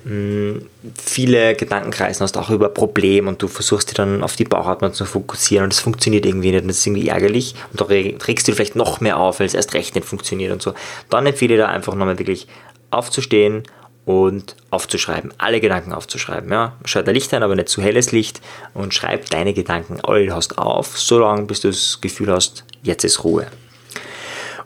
viele 0.04 1.56
Gedanken 1.56 1.92
kreisen 1.92 2.24
hast, 2.24 2.38
auch 2.38 2.50
über 2.50 2.70
Probleme 2.70 3.30
und 3.30 3.42
du 3.42 3.48
versuchst 3.48 3.90
dich 3.90 3.96
dann 3.96 4.24
auf 4.24 4.36
die 4.36 4.46
Bauchatmung 4.46 4.94
zu 4.94 5.06
fokussieren 5.06 5.66
und 5.66 5.74
das 5.74 5.80
funktioniert 5.80 6.26
irgendwie 6.26 6.52
nicht 6.52 6.64
und 6.64 6.70
das 6.70 6.78
ist 6.78 6.88
irgendwie 6.88 7.10
ärgerlich 7.10 7.56
und 7.72 7.82
da 7.82 7.86
trägst 7.86 8.48
du 8.48 8.54
vielleicht 8.54 8.76
noch 8.76 9.00
mehr 9.00 9.18
auf, 9.18 9.40
weil 9.40 9.48
es 9.48 9.54
erst 9.54 9.74
recht 9.74 9.94
nicht 9.96 10.08
funktioniert 10.08 10.52
und 10.52 10.62
so. 10.62 10.74
Dann 11.10 11.26
empfehle 11.28 11.54
ich 11.54 11.60
da 11.60 11.68
einfach 11.68 11.94
nochmal 11.94 12.18
wirklich 12.18 12.48
aufzustehen 12.90 13.64
und 14.06 14.56
aufzuschreiben, 14.72 15.34
alle 15.38 15.60
Gedanken 15.60 15.94
aufzuschreiben. 15.94 16.52
Ja. 16.52 16.76
Schalt 16.86 17.08
ein 17.08 17.14
Licht 17.14 17.34
ein, 17.34 17.44
aber 17.44 17.56
nicht 17.56 17.70
zu 17.70 17.82
helles 17.82 18.12
Licht 18.12 18.42
und 18.74 18.94
schreib 18.94 19.30
deine 19.30 19.54
Gedanken 19.54 20.00
all 20.02 20.34
hast 20.34 20.58
auf, 20.58 20.98
so 20.98 21.20
lange 21.20 21.44
bis 21.44 21.62
du 21.62 21.70
das 21.70 22.00
Gefühl 22.02 22.32
hast, 22.32 22.66
jetzt 22.82 23.04
ist 23.04 23.24
Ruhe. 23.24 23.48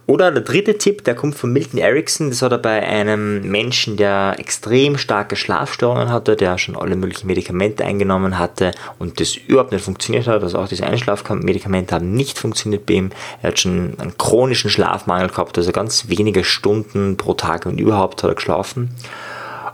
Oder 0.08 0.32
der 0.32 0.44
dritte 0.44 0.78
Tipp, 0.78 1.04
der 1.04 1.16
kommt 1.16 1.34
von 1.34 1.52
Milton 1.52 1.80
Erickson. 1.80 2.30
Das 2.30 2.44
hat 2.44 2.52
er 2.52 2.60
bei 2.60 2.86
einem 2.86 3.42
Menschen, 3.50 3.98
der 3.98 4.36
extrem 4.38 5.00
starke 5.00 5.36
Schlafstörungen 5.36 6.10
hatte, 6.10 6.36
der 6.36 6.60
schon 6.60 6.76
alle 6.76 6.96
möglichen 6.96 7.26
Medikamente 7.26 7.84
eingenommen 7.84 8.38
hatte 8.38 8.72
und 9.00 9.20
das 9.20 9.36
überhaupt 9.36 9.72
nicht 9.72 9.84
funktioniert 9.84 10.28
hat. 10.28 10.44
Also 10.44 10.60
auch 10.60 10.68
diese 10.68 10.86
Einschlafmedikamente 10.86 11.96
haben 11.96 12.14
nicht 12.14 12.38
funktioniert 12.38 12.86
bei 12.86 12.94
ihm. 12.94 13.10
Er 13.42 13.48
hat 13.48 13.60
schon 13.60 13.96
einen 13.98 14.16
chronischen 14.16 14.70
Schlafmangel 14.70 15.30
gehabt, 15.30 15.58
also 15.58 15.72
ganz 15.72 16.08
wenige 16.08 16.44
Stunden 16.44 17.18
pro 17.18 17.34
Tag 17.34 17.66
und 17.66 17.80
überhaupt 17.80 18.22
hat 18.22 18.30
er 18.30 18.36
geschlafen. 18.36 18.92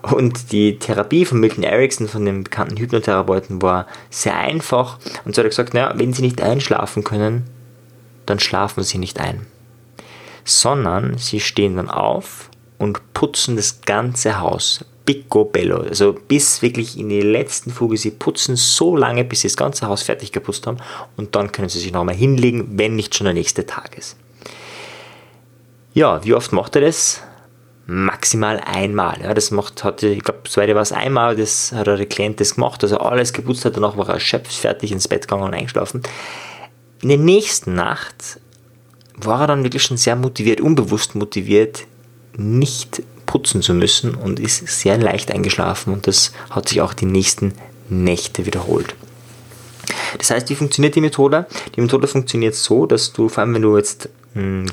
Und 0.04 0.54
die 0.54 0.80
Therapie 0.80 1.26
von 1.26 1.42
Milton 1.42 1.64
Erickson, 1.64 2.08
von 2.08 2.26
dem 2.26 2.46
bekannten 2.46 2.78
Hypnotherapeuten, 2.78 3.62
war 3.62 3.86
sehr 4.10 4.38
einfach. 4.38 4.98
Und 5.26 5.36
so 5.36 5.42
hat 5.42 5.46
er 5.46 5.50
gesagt, 5.50 5.74
naja, 5.74 5.94
wenn 5.98 6.14
Sie 6.14 6.22
nicht 6.22 6.42
einschlafen 6.42 7.04
können, 7.04 7.44
dann 8.26 8.40
schlafen 8.40 8.84
Sie 8.84 8.98
nicht 8.98 9.20
ein 9.20 9.46
sondern 10.44 11.18
sie 11.18 11.40
stehen 11.40 11.76
dann 11.76 11.90
auf 11.90 12.50
und 12.78 13.14
putzen 13.14 13.56
das 13.56 13.82
ganze 13.82 14.40
Haus. 14.40 14.86
Picobello, 15.06 15.78
also 15.78 16.14
bis 16.14 16.62
wirklich 16.62 16.98
in 16.98 17.10
die 17.10 17.22
letzten 17.22 17.72
Fuge. 17.72 17.98
Sie 17.98 18.12
putzen 18.12 18.56
so 18.56 18.96
lange, 18.96 19.24
bis 19.24 19.42
sie 19.42 19.48
das 19.48 19.58
ganze 19.58 19.88
Haus 19.88 20.04
fertig 20.04 20.32
geputzt 20.32 20.68
haben 20.68 20.78
und 21.18 21.36
dann 21.36 21.52
können 21.52 21.70
sie 21.70 21.80
sich 21.80 21.92
nochmal 21.92 22.16
hinlegen, 22.16 22.78
wenn 22.78 22.96
nicht 22.96 23.16
schon 23.16 23.26
der 23.26 23.34
nächste 23.34 23.66
Tag 23.66 23.98
ist. 23.98 24.18
Ja, 25.94 26.24
wie 26.24 26.34
oft 26.34 26.54
macht 26.54 26.76
er 26.76 26.84
das? 26.84 27.22
Maximal 27.88 28.62
einmal. 28.64 29.20
Ja, 29.22 29.34
das 29.34 29.52
macht, 29.52 29.84
hatte, 29.84 30.08
ich 30.08 30.24
glaube, 30.24 30.44
zweite 30.48 30.76
war 30.76 30.84
es 30.84 30.94
einmal, 30.94 31.36
das 31.36 31.74
hat 31.74 31.88
der 31.88 32.06
Klient 32.06 32.40
das 32.40 32.56
gemacht, 32.56 32.84
also 32.84 32.98
alles 33.00 33.34
geputzt 33.34 33.66
hat, 33.66 33.76
danach 33.76 33.98
war 33.98 34.08
er 34.08 34.14
erschöpft, 34.14 34.54
fertig 34.54 34.92
ins 34.92 35.08
Bett 35.08 35.24
gegangen 35.24 35.44
und 35.44 35.54
eingeschlafen. 35.54 36.04
In 37.02 37.10
der 37.10 37.18
nächsten 37.18 37.74
Nacht 37.74 38.40
war 39.16 39.42
er 39.42 39.48
dann 39.48 39.64
wirklich 39.64 39.84
schon 39.84 39.98
sehr 39.98 40.16
motiviert, 40.16 40.62
unbewusst 40.62 41.16
motiviert, 41.16 41.86
nicht 42.38 43.04
putzen 43.26 43.62
zu 43.62 43.74
müssen 43.74 44.16
und 44.16 44.40
ist 44.40 44.68
sehr 44.68 44.98
leicht 44.98 45.32
eingeschlafen 45.32 45.94
und 45.94 46.08
das 46.08 46.34
hat 46.50 46.70
sich 46.70 46.82
auch 46.82 46.94
die 46.94 47.06
nächsten 47.06 47.54
Nächte 47.90 48.46
wiederholt. 48.46 48.96
Das 50.18 50.30
heißt, 50.32 50.50
wie 50.50 50.56
funktioniert 50.56 50.96
die 50.96 51.02
Methode? 51.02 51.46
Die 51.76 51.82
Methode 51.82 52.08
funktioniert 52.08 52.56
so, 52.56 52.86
dass 52.86 53.14
du, 53.14 53.30
vor 53.30 53.44
allem 53.44 53.54
wenn 53.54 53.62
du 53.62 53.78
jetzt 53.78 54.10
hm, 54.34 54.66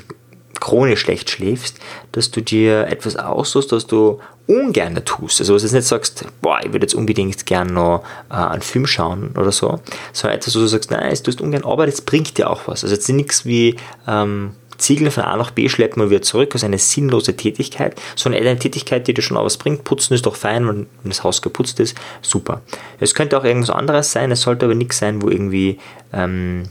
chronisch 0.59 1.01
schlecht 1.01 1.29
schläfst, 1.29 1.77
dass 2.11 2.31
du 2.31 2.41
dir 2.41 2.87
etwas 2.87 3.15
aussuchst, 3.15 3.71
das 3.71 3.87
du 3.87 4.19
ungern 4.47 5.03
tust. 5.05 5.39
Also, 5.39 5.53
dass 5.53 5.61
du 5.61 5.67
jetzt 5.67 5.73
nicht 5.73 5.87
sagst, 5.87 6.25
boah, 6.41 6.59
ich 6.61 6.71
würde 6.71 6.85
jetzt 6.85 6.95
unbedingt 6.95 7.45
gern 7.45 7.73
noch 7.73 8.03
äh, 8.29 8.33
einen 8.33 8.61
Film 8.61 8.87
schauen 8.87 9.31
oder 9.37 9.51
so, 9.51 9.79
sondern 10.11 10.37
etwas, 10.37 10.55
wo 10.55 10.59
du 10.59 10.67
sagst, 10.67 10.91
nein, 10.91 11.09
das 11.09 11.23
tust 11.23 11.41
ungern, 11.41 11.63
aber 11.63 11.85
das 11.85 12.01
bringt 12.01 12.37
dir 12.37 12.49
auch 12.49 12.61
was. 12.67 12.83
Also, 12.83 12.95
jetzt 12.95 13.09
nichts 13.09 13.45
wie, 13.45 13.75
ähm, 14.07 14.51
Ziegel 14.79 15.11
von 15.11 15.23
A 15.23 15.37
nach 15.37 15.51
B 15.51 15.69
schleppen 15.69 16.01
und 16.01 16.09
wieder 16.09 16.21
zurück, 16.21 16.51
also 16.53 16.65
eine 16.65 16.79
sinnlose 16.79 17.35
Tätigkeit, 17.35 17.99
sondern 18.15 18.41
eine 18.41 18.57
Tätigkeit, 18.57 19.07
die 19.07 19.13
dir 19.13 19.21
schon 19.21 19.37
auch 19.37 19.45
was 19.45 19.57
bringt. 19.57 19.83
Putzen 19.83 20.13
ist 20.13 20.25
doch 20.25 20.35
fein, 20.35 20.67
wenn 20.67 20.87
das 21.03 21.23
Haus 21.23 21.41
geputzt 21.41 21.79
ist, 21.79 21.95
super. 22.21 22.61
Es 22.99 23.13
könnte 23.13 23.37
auch 23.37 23.43
irgendwas 23.43 23.69
anderes 23.69 24.11
sein, 24.11 24.31
es 24.31 24.41
sollte 24.41 24.65
aber 24.65 24.75
nichts 24.75 24.97
sein, 24.97 25.21
wo 25.21 25.29
irgendwie 25.29 25.79
ähm, 26.13 26.63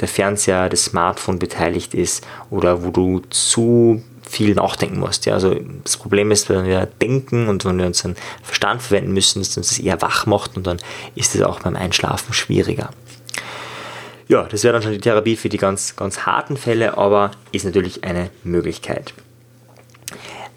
der 0.00 0.08
Fernseher, 0.08 0.68
das 0.68 0.84
Smartphone 0.84 1.38
beteiligt 1.38 1.94
ist 1.94 2.26
oder 2.50 2.84
wo 2.84 2.90
du 2.90 3.20
zu 3.30 4.02
viel 4.28 4.54
nachdenken 4.54 4.98
musst. 4.98 5.26
Ja, 5.26 5.34
also 5.34 5.56
das 5.84 5.96
Problem 5.96 6.30
ist, 6.30 6.48
wenn 6.48 6.64
wir 6.64 6.86
denken 6.86 7.48
und 7.48 7.64
wenn 7.64 7.78
wir 7.78 7.86
unseren 7.86 8.16
Verstand 8.42 8.82
verwenden 8.82 9.12
müssen, 9.12 9.40
dass 9.40 9.56
uns 9.56 9.68
das 9.68 9.78
eher 9.78 10.02
wach 10.02 10.26
macht 10.26 10.56
und 10.56 10.66
dann 10.66 10.78
ist 11.14 11.34
es 11.34 11.42
auch 11.42 11.60
beim 11.60 11.76
Einschlafen 11.76 12.34
schwieriger. 12.34 12.90
Ja, 14.28 14.42
das 14.42 14.64
wäre 14.64 14.72
dann 14.72 14.82
schon 14.82 14.92
die 14.92 14.98
Therapie 14.98 15.36
für 15.36 15.48
die 15.48 15.56
ganz, 15.56 15.94
ganz 15.94 16.20
harten 16.26 16.56
Fälle, 16.56 16.98
aber 16.98 17.30
ist 17.52 17.64
natürlich 17.64 18.02
eine 18.02 18.30
Möglichkeit. 18.42 19.14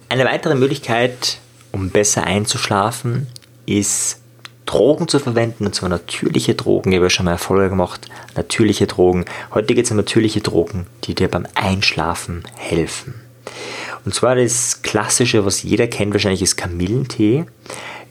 Eine 0.10 0.26
weitere 0.26 0.56
Möglichkeit, 0.56 1.38
um 1.72 1.92
besser 1.92 2.24
einzuschlafen, 2.24 3.28
ist 3.68 4.19
Drogen 4.70 5.08
zu 5.08 5.18
verwenden, 5.18 5.66
und 5.66 5.74
zwar 5.74 5.90
natürliche 5.90 6.54
Drogen. 6.54 6.92
Ich 6.92 6.98
habe 6.98 7.08
ja 7.08 7.10
schon 7.10 7.26
mal 7.26 7.32
Erfolge 7.32 7.70
gemacht. 7.70 8.08
Natürliche 8.36 8.86
Drogen. 8.86 9.26
Heute 9.52 9.74
geht 9.74 9.86
es 9.86 9.92
um 9.92 9.98
natürliche 9.98 10.42
Drogen, 10.42 10.86
die 11.06 11.16
dir 11.16 11.28
beim 11.28 11.48
Einschlafen 11.56 12.44
helfen. 12.56 13.16
Und 14.06 14.14
zwar 14.14 14.36
das 14.36 14.84
Klassische, 14.84 15.44
was 15.44 15.64
jeder 15.64 15.88
kennt, 15.88 16.14
wahrscheinlich 16.14 16.44
ist 16.44 16.56
Kamillentee. 16.56 17.46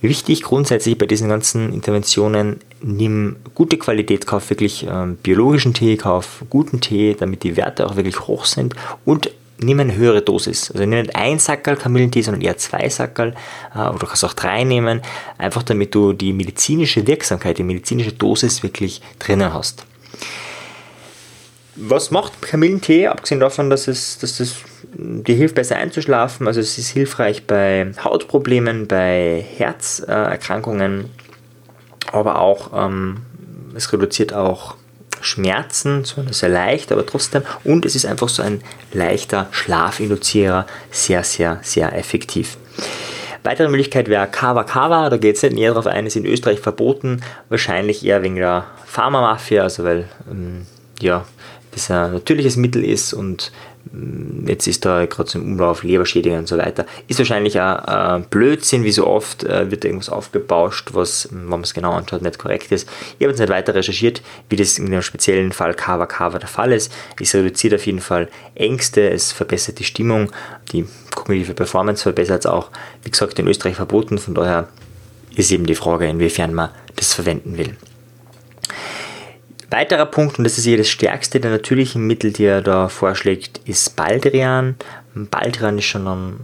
Wichtig 0.01 0.43
grundsätzlich 0.43 0.99
bei 0.99 1.07
diesen 1.07 1.29
ganzen 1.29 1.73
Interventionen, 1.73 2.59
nimm 2.83 3.37
gute 3.55 3.79
Qualität, 3.79 4.27
kauf 4.27 4.51
wirklich 4.51 4.85
ähm, 4.89 5.17
biologischen 5.17 5.75
Tee, 5.75 5.97
kauf 5.97 6.45
guten 6.51 6.81
Tee, 6.81 7.17
damit 7.19 7.45
die 7.45 7.57
Werte 7.57 7.87
auch 7.87 7.95
wirklich 7.95 8.27
hoch 8.27 8.47
sind 8.47 8.75
und 9.05 9.31
nimm 9.61 9.81
eine 9.81 9.95
höhere 9.95 10.23
Dosis. 10.23 10.71
Also 10.71 10.85
nimm 10.85 11.01
nicht 11.01 11.17
ein 11.17 11.39
Sackerl 11.39 11.77
Kamillentee, 11.77 12.23
sondern 12.23 12.43
eher 12.43 12.57
zwei 12.57 12.89
Sackerl 12.89 13.35
äh, 13.75 13.79
oder 13.79 13.99
du 13.99 14.07
kannst 14.07 14.25
auch 14.25 14.35
drei 14.35 14.65
nehmen, 14.65 15.03
einfach 15.37 15.63
damit 15.63 15.95
du 15.95 16.13
die 16.13 16.33
medizinische 16.33 17.07
Wirksamkeit, 17.07 17.59
die 17.59 17.65
medizinische 17.65 18.13
Dosis 18.13 18.63
wirklich 18.63 19.03
drinnen 19.19 19.53
hast. 19.53 19.85
Was 21.81 22.11
macht 22.11 22.43
Kamillentee, 22.43 23.07
abgesehen 23.07 23.41
davon, 23.41 23.71
dass 23.71 23.87
es, 23.87 24.19
dass 24.19 24.41
es 24.41 24.57
dir 24.95 25.37
hilft, 25.37 25.55
besser 25.55 25.77
einzuschlafen? 25.77 26.49
Also 26.49 26.61
es 26.61 26.77
ist 26.77 26.89
hilfreich 26.89 27.47
bei 27.47 27.93
Hautproblemen, 28.03 28.89
bei 28.89 29.45
Herzerkrankungen, 29.57 31.09
aber 32.11 32.41
auch 32.41 32.71
ähm, 32.75 33.19
es 33.77 33.93
reduziert 33.93 34.33
auch 34.33 34.75
Schmerzen, 35.21 36.05
zwar 36.05 36.33
sehr 36.33 36.49
leicht, 36.49 36.93
aber 36.93 37.05
trotzdem. 37.07 37.43
Und 37.65 37.85
es 37.85 37.95
ist 37.95 38.07
einfach 38.07 38.29
so 38.29 38.43
ein 38.43 38.63
leichter 38.93 39.49
Schlafinduzierer, 39.51 40.67
sehr, 40.91 41.25
sehr, 41.25 41.61
sehr 41.63 41.97
effektiv. 41.97 42.59
Weitere 43.45 43.69
Möglichkeit 43.69 44.09
wäre 44.09 44.27
Kava 44.27 44.65
Kava, 44.65 45.11
da 45.11 45.17
geht 45.17 45.37
es 45.37 45.43
nicht 45.43 45.55
näher 45.55 45.71
darauf 45.71 45.87
ein, 45.87 46.07
ist 46.07 46.17
in 46.17 46.27
Österreich 46.27 46.61
verboten, 46.61 47.23
wahrscheinlich 47.49 48.05
eher 48.05 48.23
wegen 48.23 48.37
der 48.37 48.67
Pharmamafia, 48.85 49.63
also 49.63 49.85
weil 49.85 50.09
ähm, 50.31 50.67
ja, 51.01 51.25
das 51.71 51.91
ein 51.91 52.13
natürliches 52.13 52.57
Mittel 52.57 52.85
ist 52.85 53.13
und 53.13 53.53
Jetzt 54.47 54.67
ist 54.67 54.85
da 54.85 55.07
gerade 55.07 55.29
so 55.29 55.39
im 55.39 55.53
Umlauf 55.53 55.83
Leberschädigung 55.83 56.39
und 56.39 56.49
so 56.49 56.59
weiter. 56.59 56.87
Ist 57.07 57.19
wahrscheinlich 57.19 57.61
auch 57.61 58.19
äh, 58.19 58.23
Blödsinn, 58.31 58.85
wie 58.85 58.93
so 58.93 59.07
oft 59.07 59.45
äh, 59.45 59.71
wird 59.71 59.85
irgendwas 59.85 60.09
aufgebauscht, 60.09 60.91
was, 60.93 61.29
wenn 61.31 61.47
man 61.47 61.61
es 61.63 61.75
genau 61.75 61.93
anschaut, 61.93 62.23
nicht 62.23 62.39
korrekt 62.39 62.73
ist. 62.73 62.89
Ich 63.19 63.25
habe 63.25 63.31
jetzt 63.31 63.39
nicht 63.39 63.49
weiter 63.49 63.75
recherchiert, 63.75 64.23
wie 64.49 64.57
das 64.57 64.79
in 64.79 64.91
dem 64.91 65.03
speziellen 65.03 65.53
Fall 65.53 65.75
Kava 65.75 66.07
Kava 66.07 66.39
der 66.39 66.49
Fall 66.49 66.73
ist. 66.73 66.93
Es 67.21 67.35
reduziert 67.35 67.75
auf 67.75 67.87
jeden 67.87 68.01
Fall 68.01 68.29
Ängste, 68.55 69.11
es 69.11 69.33
verbessert 69.33 69.79
die 69.79 69.85
Stimmung, 69.85 70.31
die 70.73 70.87
kognitive 71.15 71.55
Performance 71.55 72.03
verbessert 72.03 72.41
es 72.41 72.47
auch. 72.47 72.71
Wie 73.03 73.11
gesagt, 73.11 73.39
in 73.39 73.49
Österreich 73.49 73.77
verboten, 73.77 74.19
von 74.19 74.35
daher 74.35 74.69
ist 75.37 75.51
eben 75.51 75.67
die 75.67 75.75
Frage, 75.75 76.07
inwiefern 76.07 76.55
man 76.55 76.71
das 76.97 77.15
verwenden 77.15 77.57
will. 77.59 77.77
Weiterer 79.71 80.07
Punkt, 80.07 80.39
und 80.39 80.45
das 80.45 80.57
ist 80.57 80.65
hier 80.65 80.79
das 80.79 80.89
stärkste 80.89 81.41
der 81.41 81.51
natürlichen 81.51 82.07
Mittel, 82.07 82.33
die 82.33 82.45
er 82.45 82.63
da 82.63 82.89
vorschlägt, 82.89 83.61
ist 83.67 83.97
Baldrian. 83.97 84.77
Baldrian 85.15 85.77
ist 85.77 85.85
schon 85.85 86.07
ein 86.07 86.37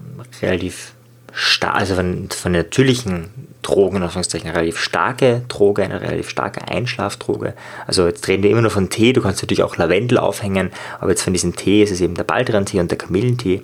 relativ 0.43 0.93
stark, 1.33 1.75
also 1.77 1.95
von, 1.95 2.29
von 2.31 2.53
natürlichen 2.53 3.31
Drogen, 3.63 3.97
in 3.97 4.03
Anführungszeichen, 4.03 4.49
eine 4.49 4.57
relativ 4.59 4.79
starke 4.79 5.43
Droge, 5.49 5.83
eine 5.83 6.01
relativ 6.01 6.29
starke 6.29 6.69
Einschlafdroge. 6.69 7.55
Also 7.87 8.07
jetzt 8.07 8.29
reden 8.29 8.43
wir 8.43 8.51
immer 8.51 8.61
nur 8.61 8.71
von 8.71 8.91
Tee, 8.91 9.13
du 9.13 9.23
kannst 9.23 9.43
natürlich 9.43 9.63
auch 9.63 9.77
Lavendel 9.77 10.19
aufhängen, 10.19 10.71
aber 11.01 11.11
jetzt 11.11 11.23
von 11.23 11.33
diesem 11.33 11.57
Tee 11.57 11.83
ist 11.83 11.91
es 11.91 12.01
eben 12.01 12.15
der 12.15 12.25
Baldrian-Tee 12.25 12.81
und 12.81 12.91
der 12.91 12.99
Kamillentee. 12.99 13.63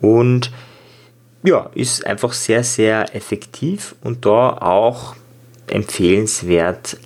Und 0.00 0.50
ja, 1.44 1.70
ist 1.74 2.06
einfach 2.06 2.32
sehr, 2.32 2.64
sehr 2.64 3.14
effektiv 3.14 3.94
und 4.02 4.26
da 4.26 4.50
auch 4.58 5.14
empfehlenswert, 5.68 6.98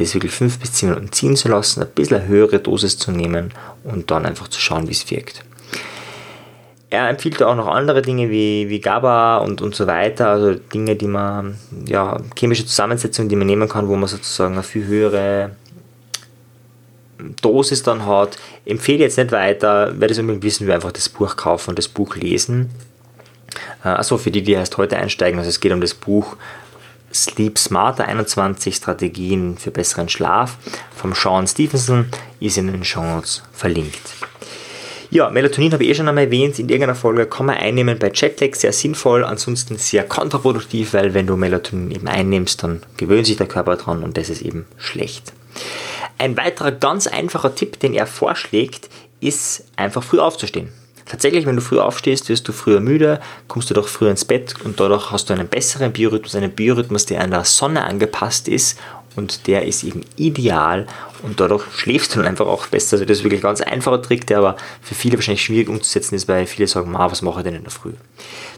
das 0.00 0.14
wirklich 0.14 0.32
5 0.32 0.58
bis 0.58 0.72
10 0.72 0.90
Minuten 0.90 1.12
ziehen 1.12 1.36
zu 1.36 1.48
lassen, 1.48 1.82
ein 1.82 1.88
bisschen 1.88 2.18
eine 2.18 2.26
höhere 2.26 2.58
Dosis 2.58 2.98
zu 2.98 3.12
nehmen 3.12 3.52
und 3.84 4.10
dann 4.10 4.26
einfach 4.26 4.48
zu 4.48 4.60
schauen, 4.60 4.88
wie 4.88 4.92
es 4.92 5.10
wirkt. 5.10 5.44
Er 6.92 7.08
empfiehlt 7.08 7.40
auch 7.42 7.54
noch 7.54 7.68
andere 7.68 8.02
Dinge 8.02 8.30
wie, 8.30 8.68
wie 8.68 8.80
GABA 8.80 9.38
und, 9.38 9.62
und 9.62 9.76
so 9.76 9.86
weiter, 9.86 10.28
also 10.28 10.54
Dinge, 10.54 10.96
die 10.96 11.06
man, 11.06 11.56
ja, 11.86 12.20
chemische 12.36 12.66
Zusammensetzungen, 12.66 13.28
die 13.28 13.36
man 13.36 13.46
nehmen 13.46 13.68
kann, 13.68 13.86
wo 13.86 13.94
man 13.94 14.08
sozusagen 14.08 14.54
eine 14.54 14.64
viel 14.64 14.86
höhere 14.86 15.52
Dosis 17.42 17.84
dann 17.84 18.06
hat. 18.06 18.36
Empfehle 18.64 19.04
jetzt 19.04 19.18
nicht 19.18 19.30
weiter, 19.30 19.92
wer 19.96 20.08
das 20.08 20.18
unbedingt 20.18 20.42
wissen 20.42 20.66
will, 20.66 20.74
einfach 20.74 20.92
das 20.92 21.08
Buch 21.08 21.36
kaufen 21.36 21.70
und 21.70 21.78
das 21.78 21.86
Buch 21.86 22.16
lesen. 22.16 22.70
Also 23.82 24.18
für 24.18 24.30
die, 24.30 24.42
die 24.42 24.52
erst 24.52 24.76
heute 24.76 24.96
einsteigen, 24.96 25.38
also 25.38 25.48
es 25.48 25.60
geht 25.60 25.72
um 25.72 25.80
das 25.80 25.94
Buch 25.94 26.36
Sleep 27.12 27.58
Smarter 27.58 28.06
21 28.06 28.74
Strategien 28.74 29.58
für 29.58 29.70
besseren 29.70 30.08
Schlaf 30.08 30.56
vom 30.94 31.14
Sean 31.14 31.46
Stevenson 31.46 32.06
ist 32.38 32.56
in 32.56 32.68
den 32.68 32.84
Show 32.84 33.02
Notes 33.02 33.42
verlinkt. 33.52 34.14
Ja, 35.12 35.28
Melatonin 35.28 35.72
habe 35.72 35.82
ich 35.82 35.90
eh 35.90 35.94
schon 35.96 36.08
einmal 36.08 36.26
erwähnt, 36.26 36.60
in 36.60 36.68
irgendeiner 36.68 36.94
Folge 36.94 37.26
kann 37.26 37.46
man 37.46 37.56
einnehmen 37.56 37.98
bei 37.98 38.12
Jetlag, 38.14 38.54
sehr 38.54 38.72
sinnvoll, 38.72 39.24
ansonsten 39.24 39.76
sehr 39.76 40.04
kontraproduktiv, 40.04 40.92
weil 40.94 41.12
wenn 41.14 41.26
du 41.26 41.36
Melatonin 41.36 41.90
eben 41.90 42.06
einnimmst, 42.06 42.62
dann 42.62 42.80
gewöhnt 42.96 43.26
sich 43.26 43.36
der 43.36 43.48
Körper 43.48 43.74
dran 43.74 44.04
und 44.04 44.16
das 44.16 44.28
ist 44.28 44.42
eben 44.42 44.66
schlecht. 44.76 45.32
Ein 46.16 46.36
weiterer 46.36 46.70
ganz 46.70 47.08
einfacher 47.08 47.56
Tipp, 47.56 47.80
den 47.80 47.92
er 47.92 48.06
vorschlägt, 48.06 48.88
ist 49.18 49.64
einfach 49.74 50.04
früh 50.04 50.20
aufzustehen. 50.20 50.68
Tatsächlich, 51.10 51.44
wenn 51.44 51.56
du 51.56 51.62
früh 51.62 51.80
aufstehst, 51.80 52.28
wirst 52.28 52.46
du 52.46 52.52
früher 52.52 52.78
müde, 52.78 53.18
kommst 53.48 53.68
du 53.68 53.74
doch 53.74 53.88
früher 53.88 54.12
ins 54.12 54.24
Bett 54.24 54.54
und 54.62 54.78
dadurch 54.78 55.10
hast 55.10 55.28
du 55.28 55.34
einen 55.34 55.48
besseren 55.48 55.92
Biorhythmus, 55.92 56.36
einen 56.36 56.52
Biorhythmus, 56.52 57.04
der 57.04 57.20
an 57.20 57.32
der 57.32 57.42
Sonne 57.44 57.82
angepasst 57.82 58.46
ist 58.46 58.78
und 59.16 59.48
der 59.48 59.66
ist 59.66 59.82
eben 59.82 60.02
ideal 60.14 60.86
und 61.24 61.40
dadurch 61.40 61.64
schläfst 61.74 62.14
du 62.14 62.20
dann 62.20 62.28
einfach 62.28 62.46
auch 62.46 62.68
besser. 62.68 62.94
Also 62.94 63.06
das 63.06 63.18
ist 63.18 63.24
wirklich 63.24 63.40
ein 63.40 63.42
ganz 63.42 63.60
einfacher 63.60 64.00
Trick, 64.00 64.24
der 64.28 64.38
aber 64.38 64.56
für 64.82 64.94
viele 64.94 65.16
wahrscheinlich 65.16 65.42
schwierig 65.42 65.68
umzusetzen 65.68 66.14
ist, 66.14 66.28
weil 66.28 66.46
viele 66.46 66.68
sagen, 66.68 66.94
was 66.94 67.22
mache 67.22 67.40
ich 67.40 67.44
denn 67.44 67.56
in 67.56 67.64
der 67.64 67.72
Früh? 67.72 67.94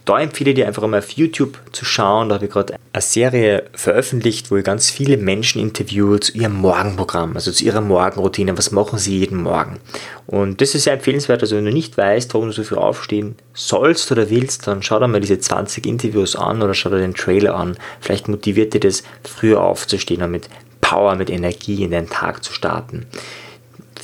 Da 0.04 0.18
empfehle 0.18 0.50
ich 0.50 0.56
dir 0.56 0.66
einfach 0.66 0.86
mal 0.86 0.98
auf 0.98 1.10
YouTube 1.10 1.58
zu 1.70 1.84
schauen. 1.84 2.28
Da 2.28 2.36
habe 2.36 2.46
ich 2.46 2.50
gerade 2.50 2.74
eine 2.92 3.02
Serie 3.02 3.64
veröffentlicht, 3.72 4.50
wo 4.50 4.56
ich 4.56 4.64
ganz 4.64 4.90
viele 4.90 5.16
Menschen 5.16 5.62
interviewe 5.62 6.18
zu 6.18 6.32
ihrem 6.32 6.54
Morgenprogramm, 6.54 7.36
also 7.36 7.52
zu 7.52 7.64
ihrer 7.64 7.80
Morgenroutine. 7.80 8.58
Was 8.58 8.72
machen 8.72 8.98
sie 8.98 9.18
jeden 9.18 9.42
Morgen? 9.42 9.78
Und 10.26 10.60
das 10.60 10.74
ist 10.74 10.84
sehr 10.84 10.94
empfehlenswert. 10.94 11.42
Also 11.42 11.56
wenn 11.56 11.64
du 11.64 11.72
nicht 11.72 11.96
weißt, 11.96 12.34
warum 12.34 12.48
du 12.48 12.52
so 12.52 12.64
früh 12.64 12.76
aufstehen 12.76 13.36
sollst 13.54 14.10
oder 14.10 14.28
willst, 14.28 14.66
dann 14.66 14.82
schau 14.82 14.98
dir 14.98 15.06
mal 15.06 15.20
diese 15.20 15.38
20 15.38 15.86
Interviews 15.86 16.34
an 16.34 16.62
oder 16.62 16.74
schau 16.74 16.90
dir 16.90 16.98
den 16.98 17.14
Trailer 17.14 17.54
an. 17.54 17.76
Vielleicht 18.00 18.26
motiviert 18.26 18.74
dir 18.74 18.80
das, 18.80 19.04
früher 19.22 19.62
aufzustehen 19.62 20.22
und 20.22 20.32
mit 20.32 20.48
Power, 20.80 21.14
mit 21.14 21.30
Energie 21.30 21.84
in 21.84 21.92
den 21.92 22.10
Tag 22.10 22.42
zu 22.42 22.52
starten. 22.52 23.06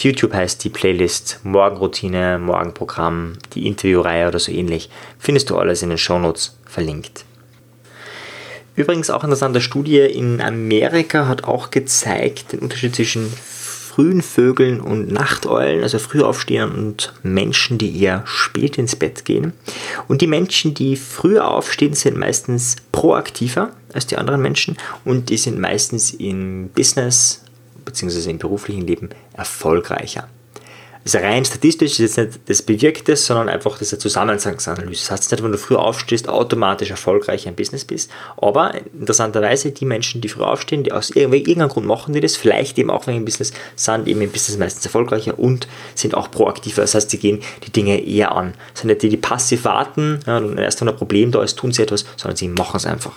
YouTube 0.05 0.33
heißt 0.33 0.63
die 0.65 0.71
Playlist 0.71 1.41
Morgenroutine, 1.43 2.39
Morgenprogramm, 2.39 3.35
die 3.55 3.67
Interviewreihe 3.67 4.29
oder 4.29 4.39
so 4.39 4.53
ähnlich. 4.53 4.91
Findest 5.19 5.51
du 5.51 5.57
alles 5.57 5.83
in 5.83 5.89
den 5.89 5.99
Shownotes 5.99 6.59
verlinkt. 6.65 7.25
Übrigens 8.77 9.11
auch 9.11 9.25
interessante 9.25 9.61
Studie 9.61 9.99
in 9.99 10.41
Amerika 10.41 11.27
hat 11.27 11.45
auch 11.45 11.71
gezeigt 11.71 12.53
den 12.53 12.61
Unterschied 12.61 12.95
zwischen 12.95 13.27
frühen 13.99 14.23
Vögeln 14.23 14.81
und 14.81 15.11
Nachteulen, 15.11 15.83
also 15.83 15.99
Frühaufstehern 15.99 16.71
und 16.71 17.13
Menschen, 17.25 17.79
die 17.79 18.01
eher 18.01 18.23
spät 18.25 18.79
ins 18.79 18.95
Bett 18.95 19.25
gehen. 19.25 19.53
Und 20.07 20.23
die 20.23 20.29
Menschen, 20.29 20.75
die 20.75 20.95
früher 20.95 21.51
aufstehen, 21.51 21.95
sind 21.95 22.17
meistens 22.17 22.77
proaktiver 22.93 23.73
als 23.93 24.07
die 24.07 24.17
anderen 24.17 24.41
Menschen 24.41 24.77
und 25.05 25.31
die 25.31 25.37
sind 25.37 25.59
meistens 25.59 26.13
im 26.13 26.69
Business 26.69 27.43
bzw. 27.89 28.31
im 28.31 28.39
beruflichen 28.39 28.87
Leben 28.87 29.11
erfolgreicher. 29.35 30.29
ist 31.15 31.17
rein 31.23 31.45
statistisch, 31.45 31.93
ist 32.01 32.17
jetzt 32.17 32.19
nicht 32.19 32.51
das 32.51 32.63
bewirkt 32.63 33.09
sondern 33.19 33.49
einfach 33.49 33.79
eine 33.79 33.87
Zusammenhangsanalyse. 33.87 35.03
Das 35.03 35.11
heißt 35.11 35.31
nicht, 35.31 35.43
wenn 35.43 35.53
du 35.53 35.59
früh 35.59 35.77
aufstehst, 35.77 36.29
automatisch 36.29 36.91
erfolgreich 36.91 37.47
im 37.47 37.55
Business 37.55 37.85
bist. 37.85 38.11
Aber 38.37 38.75
interessanterweise, 38.99 39.71
die 39.71 39.87
Menschen, 39.87 40.21
die 40.21 40.29
früh 40.29 40.43
aufstehen, 40.43 40.85
die 40.85 40.93
aus 40.93 41.11
irgendeinem 41.11 41.69
Grund 41.69 41.87
machen 41.87 42.13
die 42.13 42.21
das, 42.21 42.37
vielleicht 42.37 42.79
eben 42.79 42.91
auch 42.91 43.07
wegen 43.07 43.19
im 43.19 43.25
Business, 43.25 43.53
sind 43.77 44.07
eben 44.07 44.21
im 44.21 44.31
Business 44.31 44.59
meistens 44.59 44.85
erfolgreicher 44.85 45.39
und 45.39 45.67
sind 45.95 46.15
auch 46.15 46.31
proaktiver. 46.31 46.83
Das 46.83 46.95
heißt, 46.95 47.11
sie 47.11 47.19
gehen 47.19 47.41
die 47.67 47.73
Dinge 47.73 48.05
eher 48.05 48.33
an. 48.33 48.55
Das 48.73 48.83
sind 48.83 48.89
nicht 48.89 49.03
die, 49.03 49.09
die 49.09 49.17
passiv 49.17 49.65
warten 49.65 50.21
ja, 50.27 50.39
und 50.39 50.59
erst 50.59 50.81
wenn 50.81 50.89
ein 50.89 50.97
Problem 50.97 51.31
da 51.31 51.43
ist, 51.43 51.57
tun 51.57 51.73
sie 51.73 51.83
etwas, 51.83 52.05
sondern 52.17 52.37
sie 52.37 52.49
machen 52.49 52.77
es 52.77 52.87
einfach. 52.87 53.13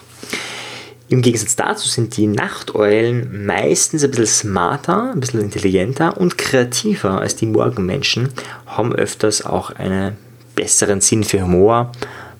Im 1.11 1.21
Gegensatz 1.21 1.57
dazu 1.57 1.89
sind 1.89 2.15
die 2.15 2.25
Nachteulen 2.25 3.45
meistens 3.45 4.01
ein 4.01 4.11
bisschen 4.11 4.27
smarter, 4.27 5.11
ein 5.11 5.19
bisschen 5.19 5.41
intelligenter 5.41 6.15
und 6.15 6.37
kreativer 6.37 7.19
als 7.19 7.35
die 7.35 7.47
Morgenmenschen, 7.47 8.29
haben 8.65 8.95
öfters 8.95 9.45
auch 9.45 9.71
einen 9.71 10.15
besseren 10.55 11.01
Sinn 11.01 11.25
für 11.25 11.41
Humor. 11.41 11.91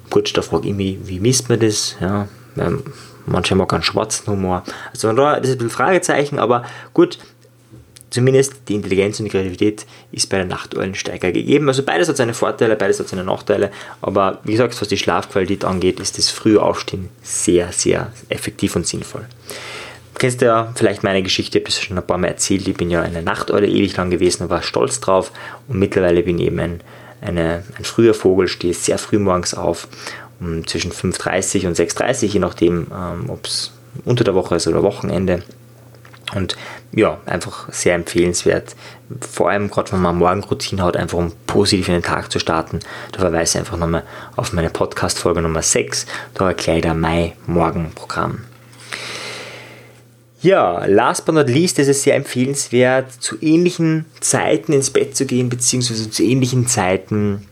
Gut, 0.09 0.37
da 0.37 0.41
frage 0.41 0.69
ich 0.69 0.73
mich, 0.73 0.99
wie 1.03 1.19
misst 1.19 1.49
man 1.49 1.59
das? 1.59 1.97
Ja, 1.99 2.29
manche 3.25 3.55
mag 3.55 3.73
einen 3.73 3.83
schwarzen 3.83 4.27
Humor. 4.27 4.63
Also 4.93 5.11
da 5.11 5.33
ist 5.33 5.49
ein 5.49 5.57
bisschen 5.57 5.69
Fragezeichen, 5.69 6.39
aber 6.39 6.63
gut, 6.93 7.17
zumindest 8.11 8.53
die 8.67 8.75
Intelligenz 8.75 9.19
und 9.19 9.25
die 9.25 9.31
Kreativität 9.31 9.87
ist 10.11 10.29
bei 10.29 10.37
den 10.37 10.49
Nachteulen 10.49 10.93
stärker 10.93 11.31
gegeben. 11.31 11.67
Also 11.67 11.81
beides 11.81 12.09
hat 12.09 12.17
seine 12.17 12.35
Vorteile, 12.35 12.75
beides 12.75 12.99
hat 12.99 13.07
seine 13.07 13.23
Nachteile. 13.23 13.71
Aber 14.01 14.39
wie 14.43 14.51
gesagt, 14.51 14.79
was 14.79 14.87
die 14.87 14.97
Schlafqualität 14.97 15.65
angeht, 15.65 15.99
ist 15.99 16.17
das 16.17 16.29
frühe 16.29 16.61
Aufstehen 16.61 17.09
sehr, 17.23 17.71
sehr 17.71 18.11
effektiv 18.29 18.75
und 18.75 18.85
sinnvoll. 18.85 19.25
Du 20.13 20.19
kennst 20.19 20.41
ja 20.41 20.71
vielleicht 20.75 21.03
meine 21.03 21.23
Geschichte, 21.23 21.57
ich 21.57 21.63
habe 21.63 21.71
schon 21.71 21.97
ein 21.97 22.05
paar 22.05 22.17
Mal 22.17 22.27
erzählt. 22.27 22.67
Ich 22.67 22.75
bin 22.75 22.91
ja 22.91 23.01
eine 23.01 23.23
Nachteule 23.23 23.67
ewig 23.67 23.95
lang 23.95 24.11
gewesen 24.11 24.43
und 24.43 24.49
war 24.49 24.61
stolz 24.61 24.99
drauf. 24.99 25.31
Und 25.67 25.79
mittlerweile 25.79 26.21
bin 26.21 26.37
ich 26.37 26.47
eben 26.47 26.59
ein, 26.59 26.81
eine, 27.21 27.63
ein 27.77 27.85
früher 27.85 28.13
Vogel, 28.13 28.47
stehe 28.47 28.73
sehr 28.73 28.97
früh 28.97 29.19
morgens 29.19 29.53
auf, 29.53 29.87
um 30.41 30.67
zwischen 30.67 30.91
5.30 30.91 31.65
und 31.65 31.77
6.30 31.77 32.25
je 32.25 32.39
nachdem, 32.39 32.87
ähm, 32.93 33.29
ob 33.29 33.45
es 33.45 33.71
unter 34.03 34.23
der 34.23 34.35
Woche 34.35 34.55
ist 34.55 34.67
oder 34.67 34.83
Wochenende. 34.83 35.43
Und 36.35 36.55
ja, 36.93 37.19
einfach 37.25 37.71
sehr 37.71 37.95
empfehlenswert. 37.95 38.75
Vor 39.19 39.49
allem 39.49 39.69
gerade, 39.69 39.91
wenn 39.91 40.01
man 40.01 40.17
Morgenroutine 40.17 40.83
hat, 40.83 40.95
einfach 40.95 41.17
um 41.17 41.31
positiv 41.45 41.87
in 41.89 41.95
den 41.95 42.03
Tag 42.03 42.31
zu 42.31 42.39
starten. 42.39 42.79
Da 43.11 43.19
verweise 43.19 43.57
ich 43.57 43.59
einfach 43.59 43.77
nochmal 43.77 44.03
auf 44.35 44.53
meine 44.53 44.69
Podcast-Folge 44.69 45.41
Nummer 45.41 45.61
6. 45.61 46.05
Da 46.33 46.47
erkläre 46.47 46.77
ich 46.77 46.83
da 46.83 46.93
mein 46.93 47.33
Morgenprogramm. 47.47 48.45
Ja, 50.41 50.85
last 50.85 51.25
but 51.25 51.35
not 51.35 51.49
least 51.49 51.77
ist 51.77 51.87
es 51.87 52.01
sehr 52.01 52.15
empfehlenswert, 52.15 53.11
zu 53.11 53.35
ähnlichen 53.41 54.05
Zeiten 54.21 54.73
ins 54.73 54.89
Bett 54.89 55.15
zu 55.15 55.27
gehen, 55.27 55.49
beziehungsweise 55.49 56.09
zu 56.09 56.23
ähnlichen 56.23 56.65
Zeiten 56.65 57.47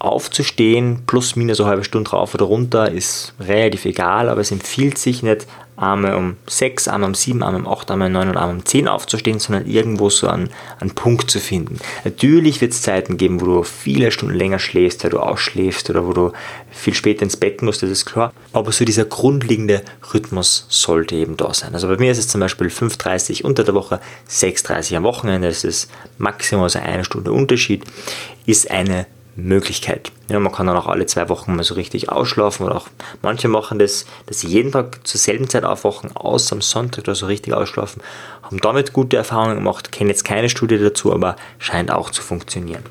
aufzustehen, 0.00 1.02
plus 1.06 1.36
minus 1.36 1.60
eine 1.60 1.68
halbe 1.68 1.84
Stunde 1.84 2.10
rauf 2.10 2.34
oder 2.34 2.46
runter, 2.46 2.90
ist 2.90 3.32
relativ 3.38 3.84
egal, 3.84 4.28
aber 4.28 4.40
es 4.40 4.50
empfiehlt 4.50 4.98
sich 4.98 5.22
nicht, 5.22 5.46
einmal 5.76 6.14
um 6.14 6.36
6, 6.46 6.88
einmal 6.88 7.10
um 7.10 7.14
7, 7.14 7.42
einmal 7.42 7.62
um 7.62 7.68
8, 7.68 7.90
einmal 7.90 8.08
um 8.08 8.12
9 8.14 8.28
und 8.30 8.36
einmal 8.36 8.54
um 8.56 8.64
10 8.64 8.88
aufzustehen, 8.88 9.38
sondern 9.38 9.66
irgendwo 9.66 10.10
so 10.10 10.26
einen, 10.26 10.50
einen 10.80 10.94
Punkt 10.94 11.30
zu 11.30 11.38
finden. 11.38 11.78
Natürlich 12.04 12.60
wird 12.60 12.72
es 12.72 12.82
Zeiten 12.82 13.16
geben, 13.16 13.40
wo 13.40 13.46
du 13.46 13.62
viele 13.62 14.10
Stunden 14.10 14.34
länger 14.34 14.58
schläfst, 14.58 15.04
weil 15.04 15.10
du 15.10 15.20
ausschläfst 15.20 15.90
oder 15.90 16.06
wo 16.06 16.12
du 16.12 16.32
viel 16.70 16.94
später 16.94 17.22
ins 17.22 17.36
Bett 17.36 17.62
musst, 17.62 17.82
das 17.82 17.90
ist 17.90 18.06
klar. 18.06 18.32
Aber 18.52 18.72
so 18.72 18.84
dieser 18.84 19.04
grundlegende 19.04 19.82
Rhythmus 20.12 20.66
sollte 20.68 21.14
eben 21.14 21.36
da 21.36 21.52
sein. 21.52 21.74
Also 21.74 21.88
bei 21.88 21.96
mir 21.96 22.10
ist 22.10 22.18
es 22.18 22.28
zum 22.28 22.40
Beispiel 22.40 22.68
5.30 22.68 23.42
unter 23.42 23.64
der 23.64 23.74
Woche, 23.74 24.00
6.30 24.30 24.96
am 24.96 25.04
Wochenende, 25.04 25.48
das 25.48 25.64
ist 25.64 25.90
maximal 26.18 26.68
so 26.68 26.78
eine 26.78 27.04
Stunde 27.04 27.32
Unterschied, 27.32 27.84
ist 28.46 28.70
eine 28.70 29.06
Möglichkeit. 29.36 30.12
Ja, 30.28 30.40
man 30.40 30.52
kann 30.52 30.66
dann 30.66 30.76
auch 30.76 30.86
alle 30.86 31.06
zwei 31.06 31.28
Wochen 31.28 31.54
mal 31.54 31.62
so 31.62 31.74
richtig 31.74 32.08
ausschlafen 32.08 32.66
oder 32.66 32.76
auch 32.76 32.88
manche 33.22 33.48
machen 33.48 33.78
das, 33.78 34.06
dass 34.26 34.40
sie 34.40 34.48
jeden 34.48 34.72
Tag 34.72 35.06
zur 35.06 35.20
selben 35.20 35.48
Zeit 35.48 35.64
aufwachen, 35.64 36.16
außer 36.16 36.54
am 36.54 36.62
Sonntag 36.62 37.04
oder 37.04 37.14
so 37.14 37.26
richtig 37.26 37.52
ausschlafen, 37.52 38.02
haben 38.42 38.60
damit 38.60 38.92
gute 38.92 39.16
Erfahrungen 39.16 39.56
gemacht, 39.56 39.92
kenne 39.92 40.10
jetzt 40.10 40.24
keine 40.24 40.48
Studie 40.48 40.78
dazu, 40.78 41.12
aber 41.12 41.36
scheint 41.58 41.90
auch 41.90 42.10
zu 42.10 42.22
funktionieren. 42.22 42.82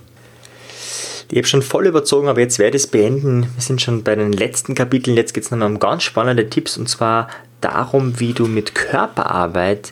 Ich 1.31 1.37
habe 1.37 1.47
schon 1.47 1.63
voll 1.63 1.87
überzogen, 1.87 2.27
aber 2.27 2.41
jetzt 2.41 2.59
werde 2.59 2.77
ich 2.77 2.83
es 2.83 2.87
beenden. 2.87 3.49
Wir 3.55 3.61
sind 3.61 3.81
schon 3.81 4.03
bei 4.03 4.13
den 4.15 4.31
letzten 4.31 4.75
Kapiteln. 4.75 5.17
Jetzt 5.17 5.33
geht 5.33 5.43
es 5.43 5.49
nochmal 5.49 5.69
um 5.69 5.79
ganz 5.79 6.03
spannende 6.03 6.49
Tipps 6.49 6.77
und 6.77 6.87
zwar 6.87 7.29
darum, 7.61 8.19
wie 8.19 8.33
du 8.33 8.45
mit 8.45 8.75
Körperarbeit 8.75 9.91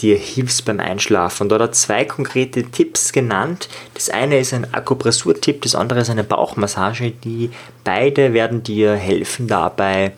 dir 0.00 0.16
hilfst 0.16 0.64
beim 0.64 0.80
Einschlafen. 0.80 1.44
Und 1.44 1.48
da 1.50 1.56
hat 1.56 1.62
er 1.62 1.72
zwei 1.72 2.04
konkrete 2.04 2.64
Tipps 2.64 3.12
genannt. 3.12 3.68
Das 3.94 4.10
eine 4.10 4.38
ist 4.38 4.54
ein 4.54 4.72
Akupressur-Tipp, 4.72 5.62
das 5.62 5.74
andere 5.74 6.00
ist 6.00 6.10
eine 6.10 6.24
Bauchmassage. 6.24 7.10
Die 7.10 7.50
beide 7.84 8.32
werden 8.32 8.62
dir 8.62 8.94
helfen 8.94 9.48
dabei, 9.48 10.12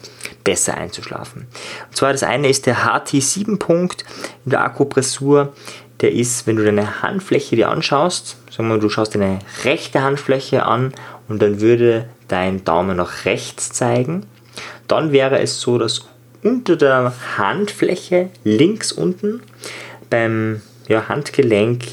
besser 0.44 0.76
einzuschlafen. 0.76 1.46
Und 1.88 1.96
zwar 1.96 2.12
das 2.12 2.22
eine 2.22 2.48
ist 2.48 2.66
der 2.66 2.86
HT7-Punkt 2.86 4.04
in 4.44 4.50
der 4.50 4.64
Akupressur. 4.64 5.52
Der 6.00 6.12
ist, 6.12 6.46
wenn 6.46 6.56
du 6.56 6.64
deine 6.64 7.02
Handfläche 7.02 7.56
dir 7.56 7.70
anschaust, 7.70 8.36
sagen 8.50 8.68
wir 8.68 8.76
mal, 8.76 8.80
du 8.80 8.88
schaust 8.88 9.14
deine 9.14 9.40
rechte 9.64 10.02
Handfläche 10.02 10.64
an 10.64 10.92
und 11.28 11.42
dann 11.42 11.60
würde 11.60 12.08
dein 12.28 12.64
Daumen 12.64 12.96
nach 12.96 13.24
rechts 13.24 13.70
zeigen. 13.70 14.26
Dann 14.86 15.12
wäre 15.12 15.40
es 15.40 15.60
so, 15.60 15.76
dass 15.78 16.06
unter 16.48 16.76
der 16.76 17.12
Handfläche 17.37 18.30
links 18.44 18.92
unten 18.92 19.42
beim 20.08 20.62
ja, 20.88 21.08
Handgelenk 21.08 21.84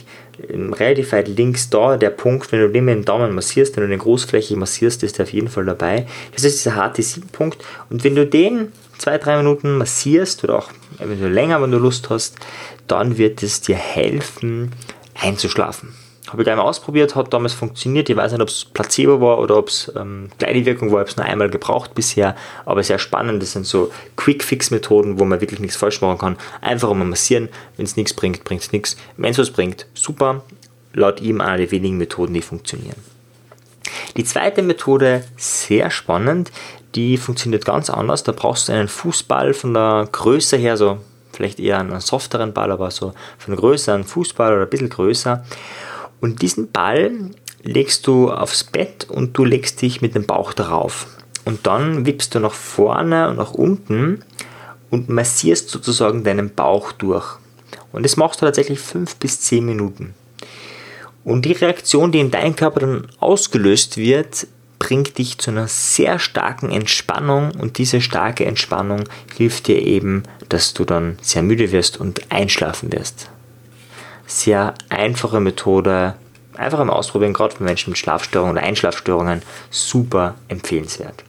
ähm, 0.49 0.71
relativ 0.73 1.11
weit 1.11 1.27
links 1.27 1.69
da 1.69 1.97
der 1.97 2.09
Punkt, 2.09 2.51
wenn 2.51 2.61
du 2.61 2.69
den 2.69 2.85
mit 2.85 2.95
dem 2.95 3.05
Daumen 3.05 3.35
massierst, 3.35 3.75
wenn 3.75 3.83
du 3.83 3.89
den 3.89 3.99
großflächig 3.99 4.55
massierst, 4.55 5.03
ist 5.03 5.17
der 5.17 5.25
auf 5.25 5.33
jeden 5.33 5.49
Fall 5.49 5.65
dabei. 5.65 6.07
Das 6.33 6.43
ist 6.43 6.63
dieser 6.63 6.77
HT7-Punkt 6.77 7.63
und 7.89 8.03
wenn 8.03 8.15
du 8.15 8.25
den 8.25 8.71
zwei, 8.97 9.17
drei 9.17 9.37
Minuten 9.37 9.77
massierst 9.77 10.43
oder 10.43 10.59
auch 10.59 10.69
eventuell 10.99 11.33
länger, 11.33 11.61
wenn 11.61 11.71
du 11.71 11.77
Lust 11.77 12.09
hast, 12.09 12.37
dann 12.87 13.17
wird 13.17 13.43
es 13.43 13.61
dir 13.61 13.75
helfen 13.75 14.71
einzuschlafen. 15.13 15.93
Habe 16.27 16.41
ich 16.41 16.49
einmal 16.49 16.65
ausprobiert, 16.65 17.15
hat 17.15 17.33
damals 17.33 17.53
funktioniert. 17.53 18.09
Ich 18.09 18.15
weiß 18.15 18.31
nicht, 18.31 18.41
ob 18.41 18.47
es 18.47 18.65
Placebo 18.65 19.21
war 19.21 19.39
oder 19.39 19.57
ob 19.57 19.69
es 19.69 19.91
ähm, 19.95 20.29
kleine 20.39 20.65
Wirkung 20.65 20.91
war. 20.91 20.97
Ich 20.97 21.01
habe 21.01 21.09
es 21.11 21.17
nur 21.17 21.25
einmal 21.25 21.49
gebraucht 21.49 21.93
bisher, 21.93 22.35
aber 22.65 22.83
sehr 22.83 22.97
spannend. 22.97 23.43
Das 23.43 23.51
sind 23.51 23.65
so 23.65 23.91
Quick-Fix-Methoden, 24.15 25.19
wo 25.19 25.25
man 25.25 25.39
wirklich 25.39 25.59
nichts 25.59 25.77
falsch 25.77 26.01
machen 26.01 26.17
kann. 26.17 26.37
Einfach 26.61 26.91
mal 26.93 27.05
massieren. 27.05 27.49
Wenn 27.77 27.85
es 27.85 27.95
nichts 27.95 28.13
bringt, 28.13 28.43
bringt 28.43 28.63
es 28.63 28.71
nichts. 28.71 28.97
Wenn 29.17 29.31
es 29.31 29.37
was 29.37 29.51
bringt, 29.51 29.85
super. 29.93 30.43
Laut 30.93 31.21
ihm 31.21 31.41
eine 31.41 31.57
der 31.57 31.71
wenigen 31.71 31.97
Methoden, 31.97 32.33
die 32.33 32.41
funktionieren. 32.41 32.95
Die 34.17 34.23
zweite 34.23 34.61
Methode, 34.61 35.23
sehr 35.37 35.91
spannend, 35.91 36.51
die 36.95 37.17
funktioniert 37.17 37.65
ganz 37.65 37.89
anders. 37.89 38.23
Da 38.23 38.31
brauchst 38.31 38.69
du 38.69 38.73
einen 38.73 38.87
Fußball 38.87 39.53
von 39.53 39.73
der 39.73 40.07
Größe 40.11 40.57
her, 40.57 40.77
so 40.77 40.99
vielleicht 41.33 41.59
eher 41.59 41.79
einen 41.79 41.99
softeren 41.99 42.53
Ball, 42.53 42.71
aber 42.71 42.91
so 42.91 43.13
von 43.37 43.53
der 43.53 43.57
Größe 43.57 43.93
einen 43.93 44.05
Fußball 44.05 44.53
oder 44.53 44.63
ein 44.63 44.69
bisschen 44.69 44.89
größer. 44.89 45.43
Und 46.25 46.41
diesen 46.41 46.71
Ball 46.71 47.11
legst 47.61 48.07
du 48.07 48.31
aufs 48.31 48.63
Bett 48.63 49.05
und 49.07 49.37
du 49.37 49.45
legst 49.45 49.79
dich 49.83 50.01
mit 50.01 50.15
dem 50.15 50.25
Bauch 50.25 50.53
darauf. 50.53 51.05
Und 51.45 51.67
dann 51.67 52.07
wippst 52.07 52.33
du 52.33 52.39
nach 52.39 52.51
vorne 52.51 53.29
und 53.29 53.37
nach 53.37 53.51
unten 53.51 54.23
und 54.89 55.07
massierst 55.07 55.69
sozusagen 55.69 56.23
deinen 56.23 56.49
Bauch 56.49 56.91
durch. 56.93 57.37
Und 57.91 58.01
das 58.01 58.17
machst 58.17 58.41
du 58.41 58.45
tatsächlich 58.47 58.79
5 58.79 59.17
bis 59.17 59.41
10 59.41 59.67
Minuten. 59.67 60.15
Und 61.23 61.45
die 61.45 61.51
Reaktion, 61.51 62.11
die 62.11 62.21
in 62.21 62.31
deinem 62.31 62.55
Körper 62.55 62.79
dann 62.79 63.07
ausgelöst 63.19 63.97
wird, 63.97 64.47
bringt 64.79 65.19
dich 65.19 65.37
zu 65.37 65.51
einer 65.51 65.67
sehr 65.67 66.17
starken 66.17 66.71
Entspannung 66.71 67.51
und 67.51 67.77
diese 67.77 68.01
starke 68.01 68.45
Entspannung 68.45 69.03
hilft 69.37 69.67
dir 69.67 69.79
eben, 69.79 70.23
dass 70.49 70.73
du 70.73 70.85
dann 70.85 71.19
sehr 71.21 71.43
müde 71.43 71.71
wirst 71.71 71.99
und 71.99 72.31
einschlafen 72.31 72.91
wirst 72.91 73.29
sehr 74.27 74.73
einfache 74.89 75.39
Methode, 75.39 76.15
einfach 76.55 76.79
im 76.79 76.89
Ausprobieren, 76.89 77.33
gerade 77.33 77.55
für 77.55 77.63
Menschen 77.63 77.91
mit 77.91 77.97
Schlafstörungen 77.97 78.57
oder 78.57 78.65
Einschlafstörungen, 78.65 79.41
super 79.69 80.35
empfehlenswert. 80.47 81.23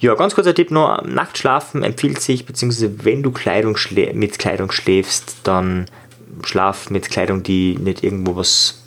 Ja, 0.00 0.14
ganz 0.14 0.34
kurzer 0.34 0.54
Tipp 0.54 0.70
nur, 0.70 1.02
Nachtschlafen 1.04 1.82
empfiehlt 1.82 2.20
sich, 2.20 2.46
beziehungsweise 2.46 3.04
wenn 3.04 3.22
du 3.22 3.32
Kleidung 3.32 3.76
mit 4.14 4.38
Kleidung 4.38 4.70
schläfst, 4.70 5.38
dann 5.42 5.86
schlaf 6.44 6.90
mit 6.90 7.10
Kleidung, 7.10 7.42
die 7.42 7.76
nicht 7.76 8.04
irgendwo 8.04 8.36
was 8.36 8.82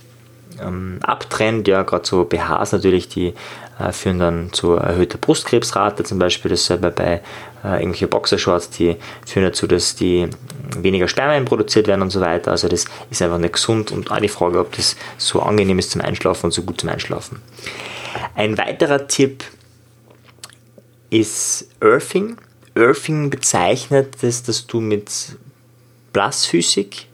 ähm, 0.62 1.00
abtrennt. 1.02 1.67
Ja, 1.67 1.84
gerade 1.84 2.08
so 2.08 2.24
BHs 2.24 2.71
natürlich, 2.71 3.10
die 3.10 3.34
äh, 3.80 3.91
führen 3.91 4.19
dann 4.19 4.54
zu 4.54 4.74
erhöhter 4.74 5.17
Brustkrebsrate 5.17 6.04
zum 6.04 6.19
Beispiel. 6.19 6.50
Dasselbe 6.50 6.91
bei 6.91 7.21
äh, 7.63 7.80
irgendwelche 7.80 8.08
Boxershorts, 8.08 8.69
die 8.69 8.97
führen 9.26 9.45
dazu, 9.45 9.67
dass 9.67 9.95
die 9.95 10.28
weniger 10.78 11.08
Spermien 11.08 11.45
produziert 11.45 11.88
werden 11.88 12.02
und 12.02 12.10
so 12.10 12.21
weiter. 12.21 12.52
Also 12.52 12.67
das 12.67 12.86
ist 13.10 13.21
einfach 13.21 13.38
nicht 13.38 13.54
gesund 13.54 13.91
und 13.91 14.12
auch 14.12 14.19
die 14.19 14.28
Frage, 14.28 14.60
ob 14.60 14.76
das 14.76 14.95
so 15.17 15.41
angenehm 15.41 15.80
ist 15.80 15.91
zum 15.91 16.02
Einschlafen 16.02 16.47
und 16.47 16.52
so 16.52 16.63
gut 16.63 16.82
zum 16.82 16.89
Einschlafen. 16.89 17.41
Ein 18.36 18.58
weiterer 18.58 19.08
Tipp 19.08 19.43
ist 21.10 21.69
Earthing. 21.82 22.38
Earthing 22.76 23.30
bezeichnet 23.30 24.15
das, 24.21 24.43
dass 24.43 24.65
du 24.65 24.80
mit 24.80 25.12
blassfüßig 26.13 27.10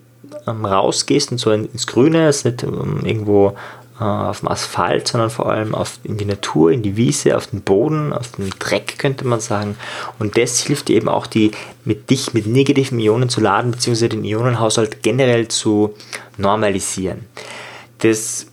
ähm, 0.48 0.66
rausgehst 0.66 1.32
und 1.32 1.40
so 1.40 1.52
ins 1.52 1.88
Grüne, 1.88 2.30
ist 2.30 2.46
nicht 2.46 2.64
ähm, 2.64 3.02
irgendwo 3.04 3.56
äh, 4.00 4.04
auf 4.04 4.40
dem 4.40 4.50
Asphalt, 4.50 5.08
sondern 5.08 5.30
vor 5.30 5.50
allem 5.50 5.76
auf, 5.76 6.00
in 6.04 6.18
die 6.18 6.26
Natur, 6.26 6.72
in 6.72 6.84
die 6.84 6.98
Wiese, 6.98 7.36
auf 7.36 7.48
den 7.48 7.62
Boden, 7.62 8.14
auf 8.14 8.32
den 8.34 8.50
Dreck 8.60 9.00
könnte 9.00 9.26
man 9.26 9.40
sagen. 9.40 9.76
Und 10.20 10.38
das 10.38 10.62
hilft 10.62 10.88
dir 10.88 10.98
eben 10.98 11.10
auch, 11.10 11.28
die 11.28 11.52
mit 11.86 12.10
dich 12.10 12.34
mit 12.34 12.48
negativen 12.48 13.00
Ionen 13.00 13.30
zu 13.30 13.42
laden, 13.42 13.72
beziehungsweise 13.72 14.10
den 14.10 14.24
Ionenhaushalt 14.24 15.04
generell 15.04 15.48
zu 15.48 15.96
normalisieren. 16.38 17.26
Das 18.00 18.48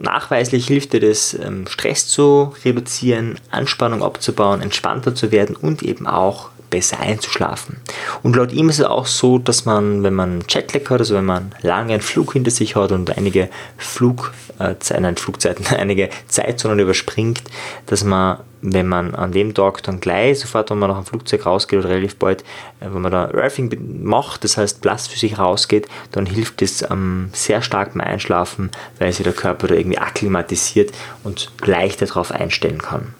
nachweislich 0.00 0.66
hilft 0.66 0.92
dir 0.92 1.00
das, 1.00 1.34
ähm, 1.34 1.66
Stress 1.66 2.08
zu 2.08 2.54
reduzieren, 2.64 3.38
Anspannung 3.50 4.02
abzubauen, 4.02 4.62
entspannter 4.62 5.14
zu 5.14 5.30
werden 5.30 5.56
und 5.56 5.82
eben 5.82 6.06
auch 6.06 6.48
besser 6.72 6.98
einzuschlafen. 6.98 7.76
Und 8.22 8.34
laut 8.34 8.50
ihm 8.50 8.70
ist 8.70 8.80
es 8.80 8.86
auch 8.86 9.06
so, 9.06 9.38
dass 9.38 9.66
man, 9.66 10.02
wenn 10.02 10.14
man 10.14 10.42
Jetlag 10.48 10.88
hat, 10.90 11.00
also 11.00 11.14
wenn 11.14 11.26
man 11.26 11.54
lange 11.60 11.92
einen 11.92 12.02
Flug 12.02 12.32
hinter 12.32 12.50
sich 12.50 12.74
hat 12.74 12.90
und 12.90 13.16
einige 13.16 13.50
Flug, 13.76 14.32
äh, 14.58 14.74
nein, 14.98 15.16
Flugzeiten, 15.16 15.66
einige 15.76 16.08
Zeitzonen 16.26 16.78
überspringt, 16.80 17.42
dass 17.86 18.04
man, 18.04 18.38
wenn 18.62 18.88
man 18.88 19.14
an 19.14 19.32
dem 19.32 19.52
Tag 19.54 19.82
dann 19.82 20.00
gleich, 20.00 20.40
sofort, 20.40 20.70
wenn 20.70 20.78
man 20.78 20.88
nach 20.88 21.02
dem 21.02 21.06
Flugzeug 21.06 21.44
rausgeht 21.44 21.78
oder 21.80 21.90
relativ 21.90 22.16
bald, 22.16 22.40
äh, 22.80 22.86
wenn 22.90 23.02
man 23.02 23.12
da 23.12 23.30
Earthing 23.30 24.02
macht, 24.02 24.42
das 24.42 24.56
heißt 24.56 24.80
Platz 24.80 25.06
für 25.08 25.18
sich 25.18 25.38
rausgeht, 25.38 25.86
dann 26.12 26.24
hilft 26.24 26.62
es 26.62 26.82
ähm, 26.90 27.28
sehr 27.34 27.60
stark 27.60 27.92
beim 27.92 28.00
Einschlafen, 28.00 28.70
weil 28.98 29.12
sich 29.12 29.24
der 29.24 29.34
Körper 29.34 29.68
da 29.68 29.74
irgendwie 29.74 29.98
akklimatisiert 29.98 30.90
und 31.22 31.52
leichter 31.64 32.06
darauf 32.06 32.32
einstellen 32.32 32.80
kann. 32.80 33.14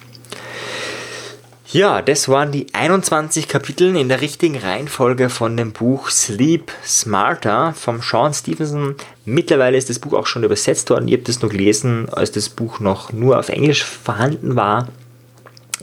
Ja, 1.73 2.03
das 2.03 2.29
waren 2.29 2.53
die 2.53 2.67
21 2.75 3.49
Kapitel 3.49 3.97
in 3.97 4.11
der 4.11 4.21
richtigen 4.21 4.59
Reihenfolge 4.59 5.31
von 5.31 5.57
dem 5.57 5.73
Buch 5.73 6.11
Sleep 6.11 6.71
Smarter 6.85 7.73
vom 7.73 8.03
Sean 8.03 8.35
Stevenson. 8.35 8.95
Mittlerweile 9.25 9.79
ist 9.79 9.89
das 9.89 9.99
Buch 9.99 10.13
auch 10.13 10.27
schon 10.27 10.45
übersetzt 10.45 10.91
worden. 10.91 11.09
Ich 11.09 11.15
habe 11.15 11.23
das 11.23 11.41
noch 11.41 11.49
gelesen, 11.49 12.11
als 12.11 12.31
das 12.31 12.51
Buch 12.51 12.79
noch 12.79 13.15
nur 13.15 13.39
auf 13.39 13.49
Englisch 13.49 13.85
vorhanden 13.85 14.55
war. 14.55 14.89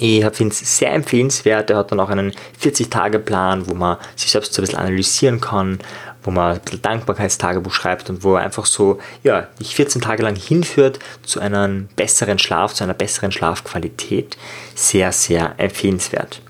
Ich 0.01 0.25
finde 0.31 0.53
es 0.53 0.77
sehr 0.77 0.93
empfehlenswert. 0.93 1.69
Er 1.69 1.77
hat 1.77 1.91
dann 1.91 1.99
auch 1.99 2.09
einen 2.09 2.31
40-Tage-Plan, 2.62 3.69
wo 3.69 3.73
man 3.73 3.97
sich 4.15 4.31
selbst 4.31 4.53
so 4.53 4.62
ein 4.62 4.63
bisschen 4.65 4.79
analysieren 4.79 5.41
kann, 5.41 5.79
wo 6.23 6.31
man 6.31 6.53
ein 6.53 6.62
bisschen 6.62 6.81
Dankbarkeitstagebuch 6.81 7.73
schreibt 7.73 8.09
und 8.09 8.23
wo 8.23 8.35
er 8.35 8.43
einfach 8.43 8.65
so, 8.65 8.99
ja, 9.23 9.47
dich 9.59 9.75
14 9.75 10.01
Tage 10.01 10.23
lang 10.23 10.38
hinführt 10.38 10.99
zu 11.23 11.41
einem 11.41 11.89
besseren 11.97 12.39
Schlaf, 12.39 12.73
zu 12.73 12.85
einer 12.85 12.93
besseren 12.93 13.33
Schlafqualität. 13.33 14.38
Sehr, 14.73 15.12
sehr 15.12 15.55
empfehlenswert. 15.57 16.41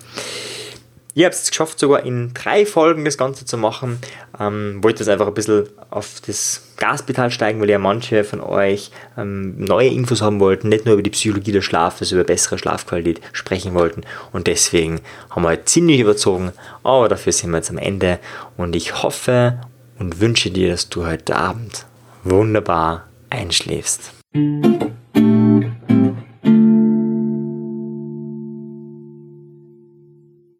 Ich 1.20 1.26
habe 1.26 1.36
es 1.36 1.50
geschafft, 1.50 1.80
sogar 1.80 2.06
in 2.06 2.34
drei 2.34 2.66
Folgen 2.66 3.04
das 3.04 3.18
Ganze 3.18 3.44
zu 3.44 3.58
machen. 3.58 4.00
Ähm, 4.40 4.82
wollte 4.82 5.00
jetzt 5.04 5.10
einfach 5.10 5.28
ein 5.28 5.34
bisschen 5.34 5.68
auf 5.90 6.22
das 6.26 6.70
Gaspedal 6.78 7.30
steigen, 7.30 7.60
weil 7.60 7.70
ja 7.70 7.78
manche 7.78 8.24
von 8.24 8.40
euch 8.40 8.90
ähm, 9.18 9.62
neue 9.62 9.90
Infos 9.90 10.22
haben 10.22 10.40
wollten, 10.40 10.70
nicht 10.70 10.86
nur 10.86 10.94
über 10.94 11.04
die 11.04 11.10
Psychologie 11.10 11.52
des 11.52 11.66
Schlafes, 11.66 12.14
über 12.14 12.24
bessere 12.24 12.58
Schlafqualität 12.58 13.20
sprechen 13.34 13.74
wollten. 13.74 14.04
Und 14.32 14.48
deswegen 14.48 15.02
haben 15.30 15.44
wir 15.44 15.66
ziemlich 15.66 16.00
überzogen, 16.00 16.54
aber 16.84 17.10
dafür 17.10 17.34
sind 17.34 17.52
wir 17.52 17.58
jetzt 17.58 17.70
am 17.70 17.80
Ende. 17.80 18.20
Und 18.56 18.74
ich 18.74 19.04
hoffe 19.04 19.60
und 20.00 20.22
wünsche 20.22 20.52
dir, 20.52 20.70
dass 20.70 20.88
du 20.88 21.06
heute 21.06 21.36
Abend 21.36 21.86
wunderbar 22.24 23.10
einschläfst. 23.30 24.14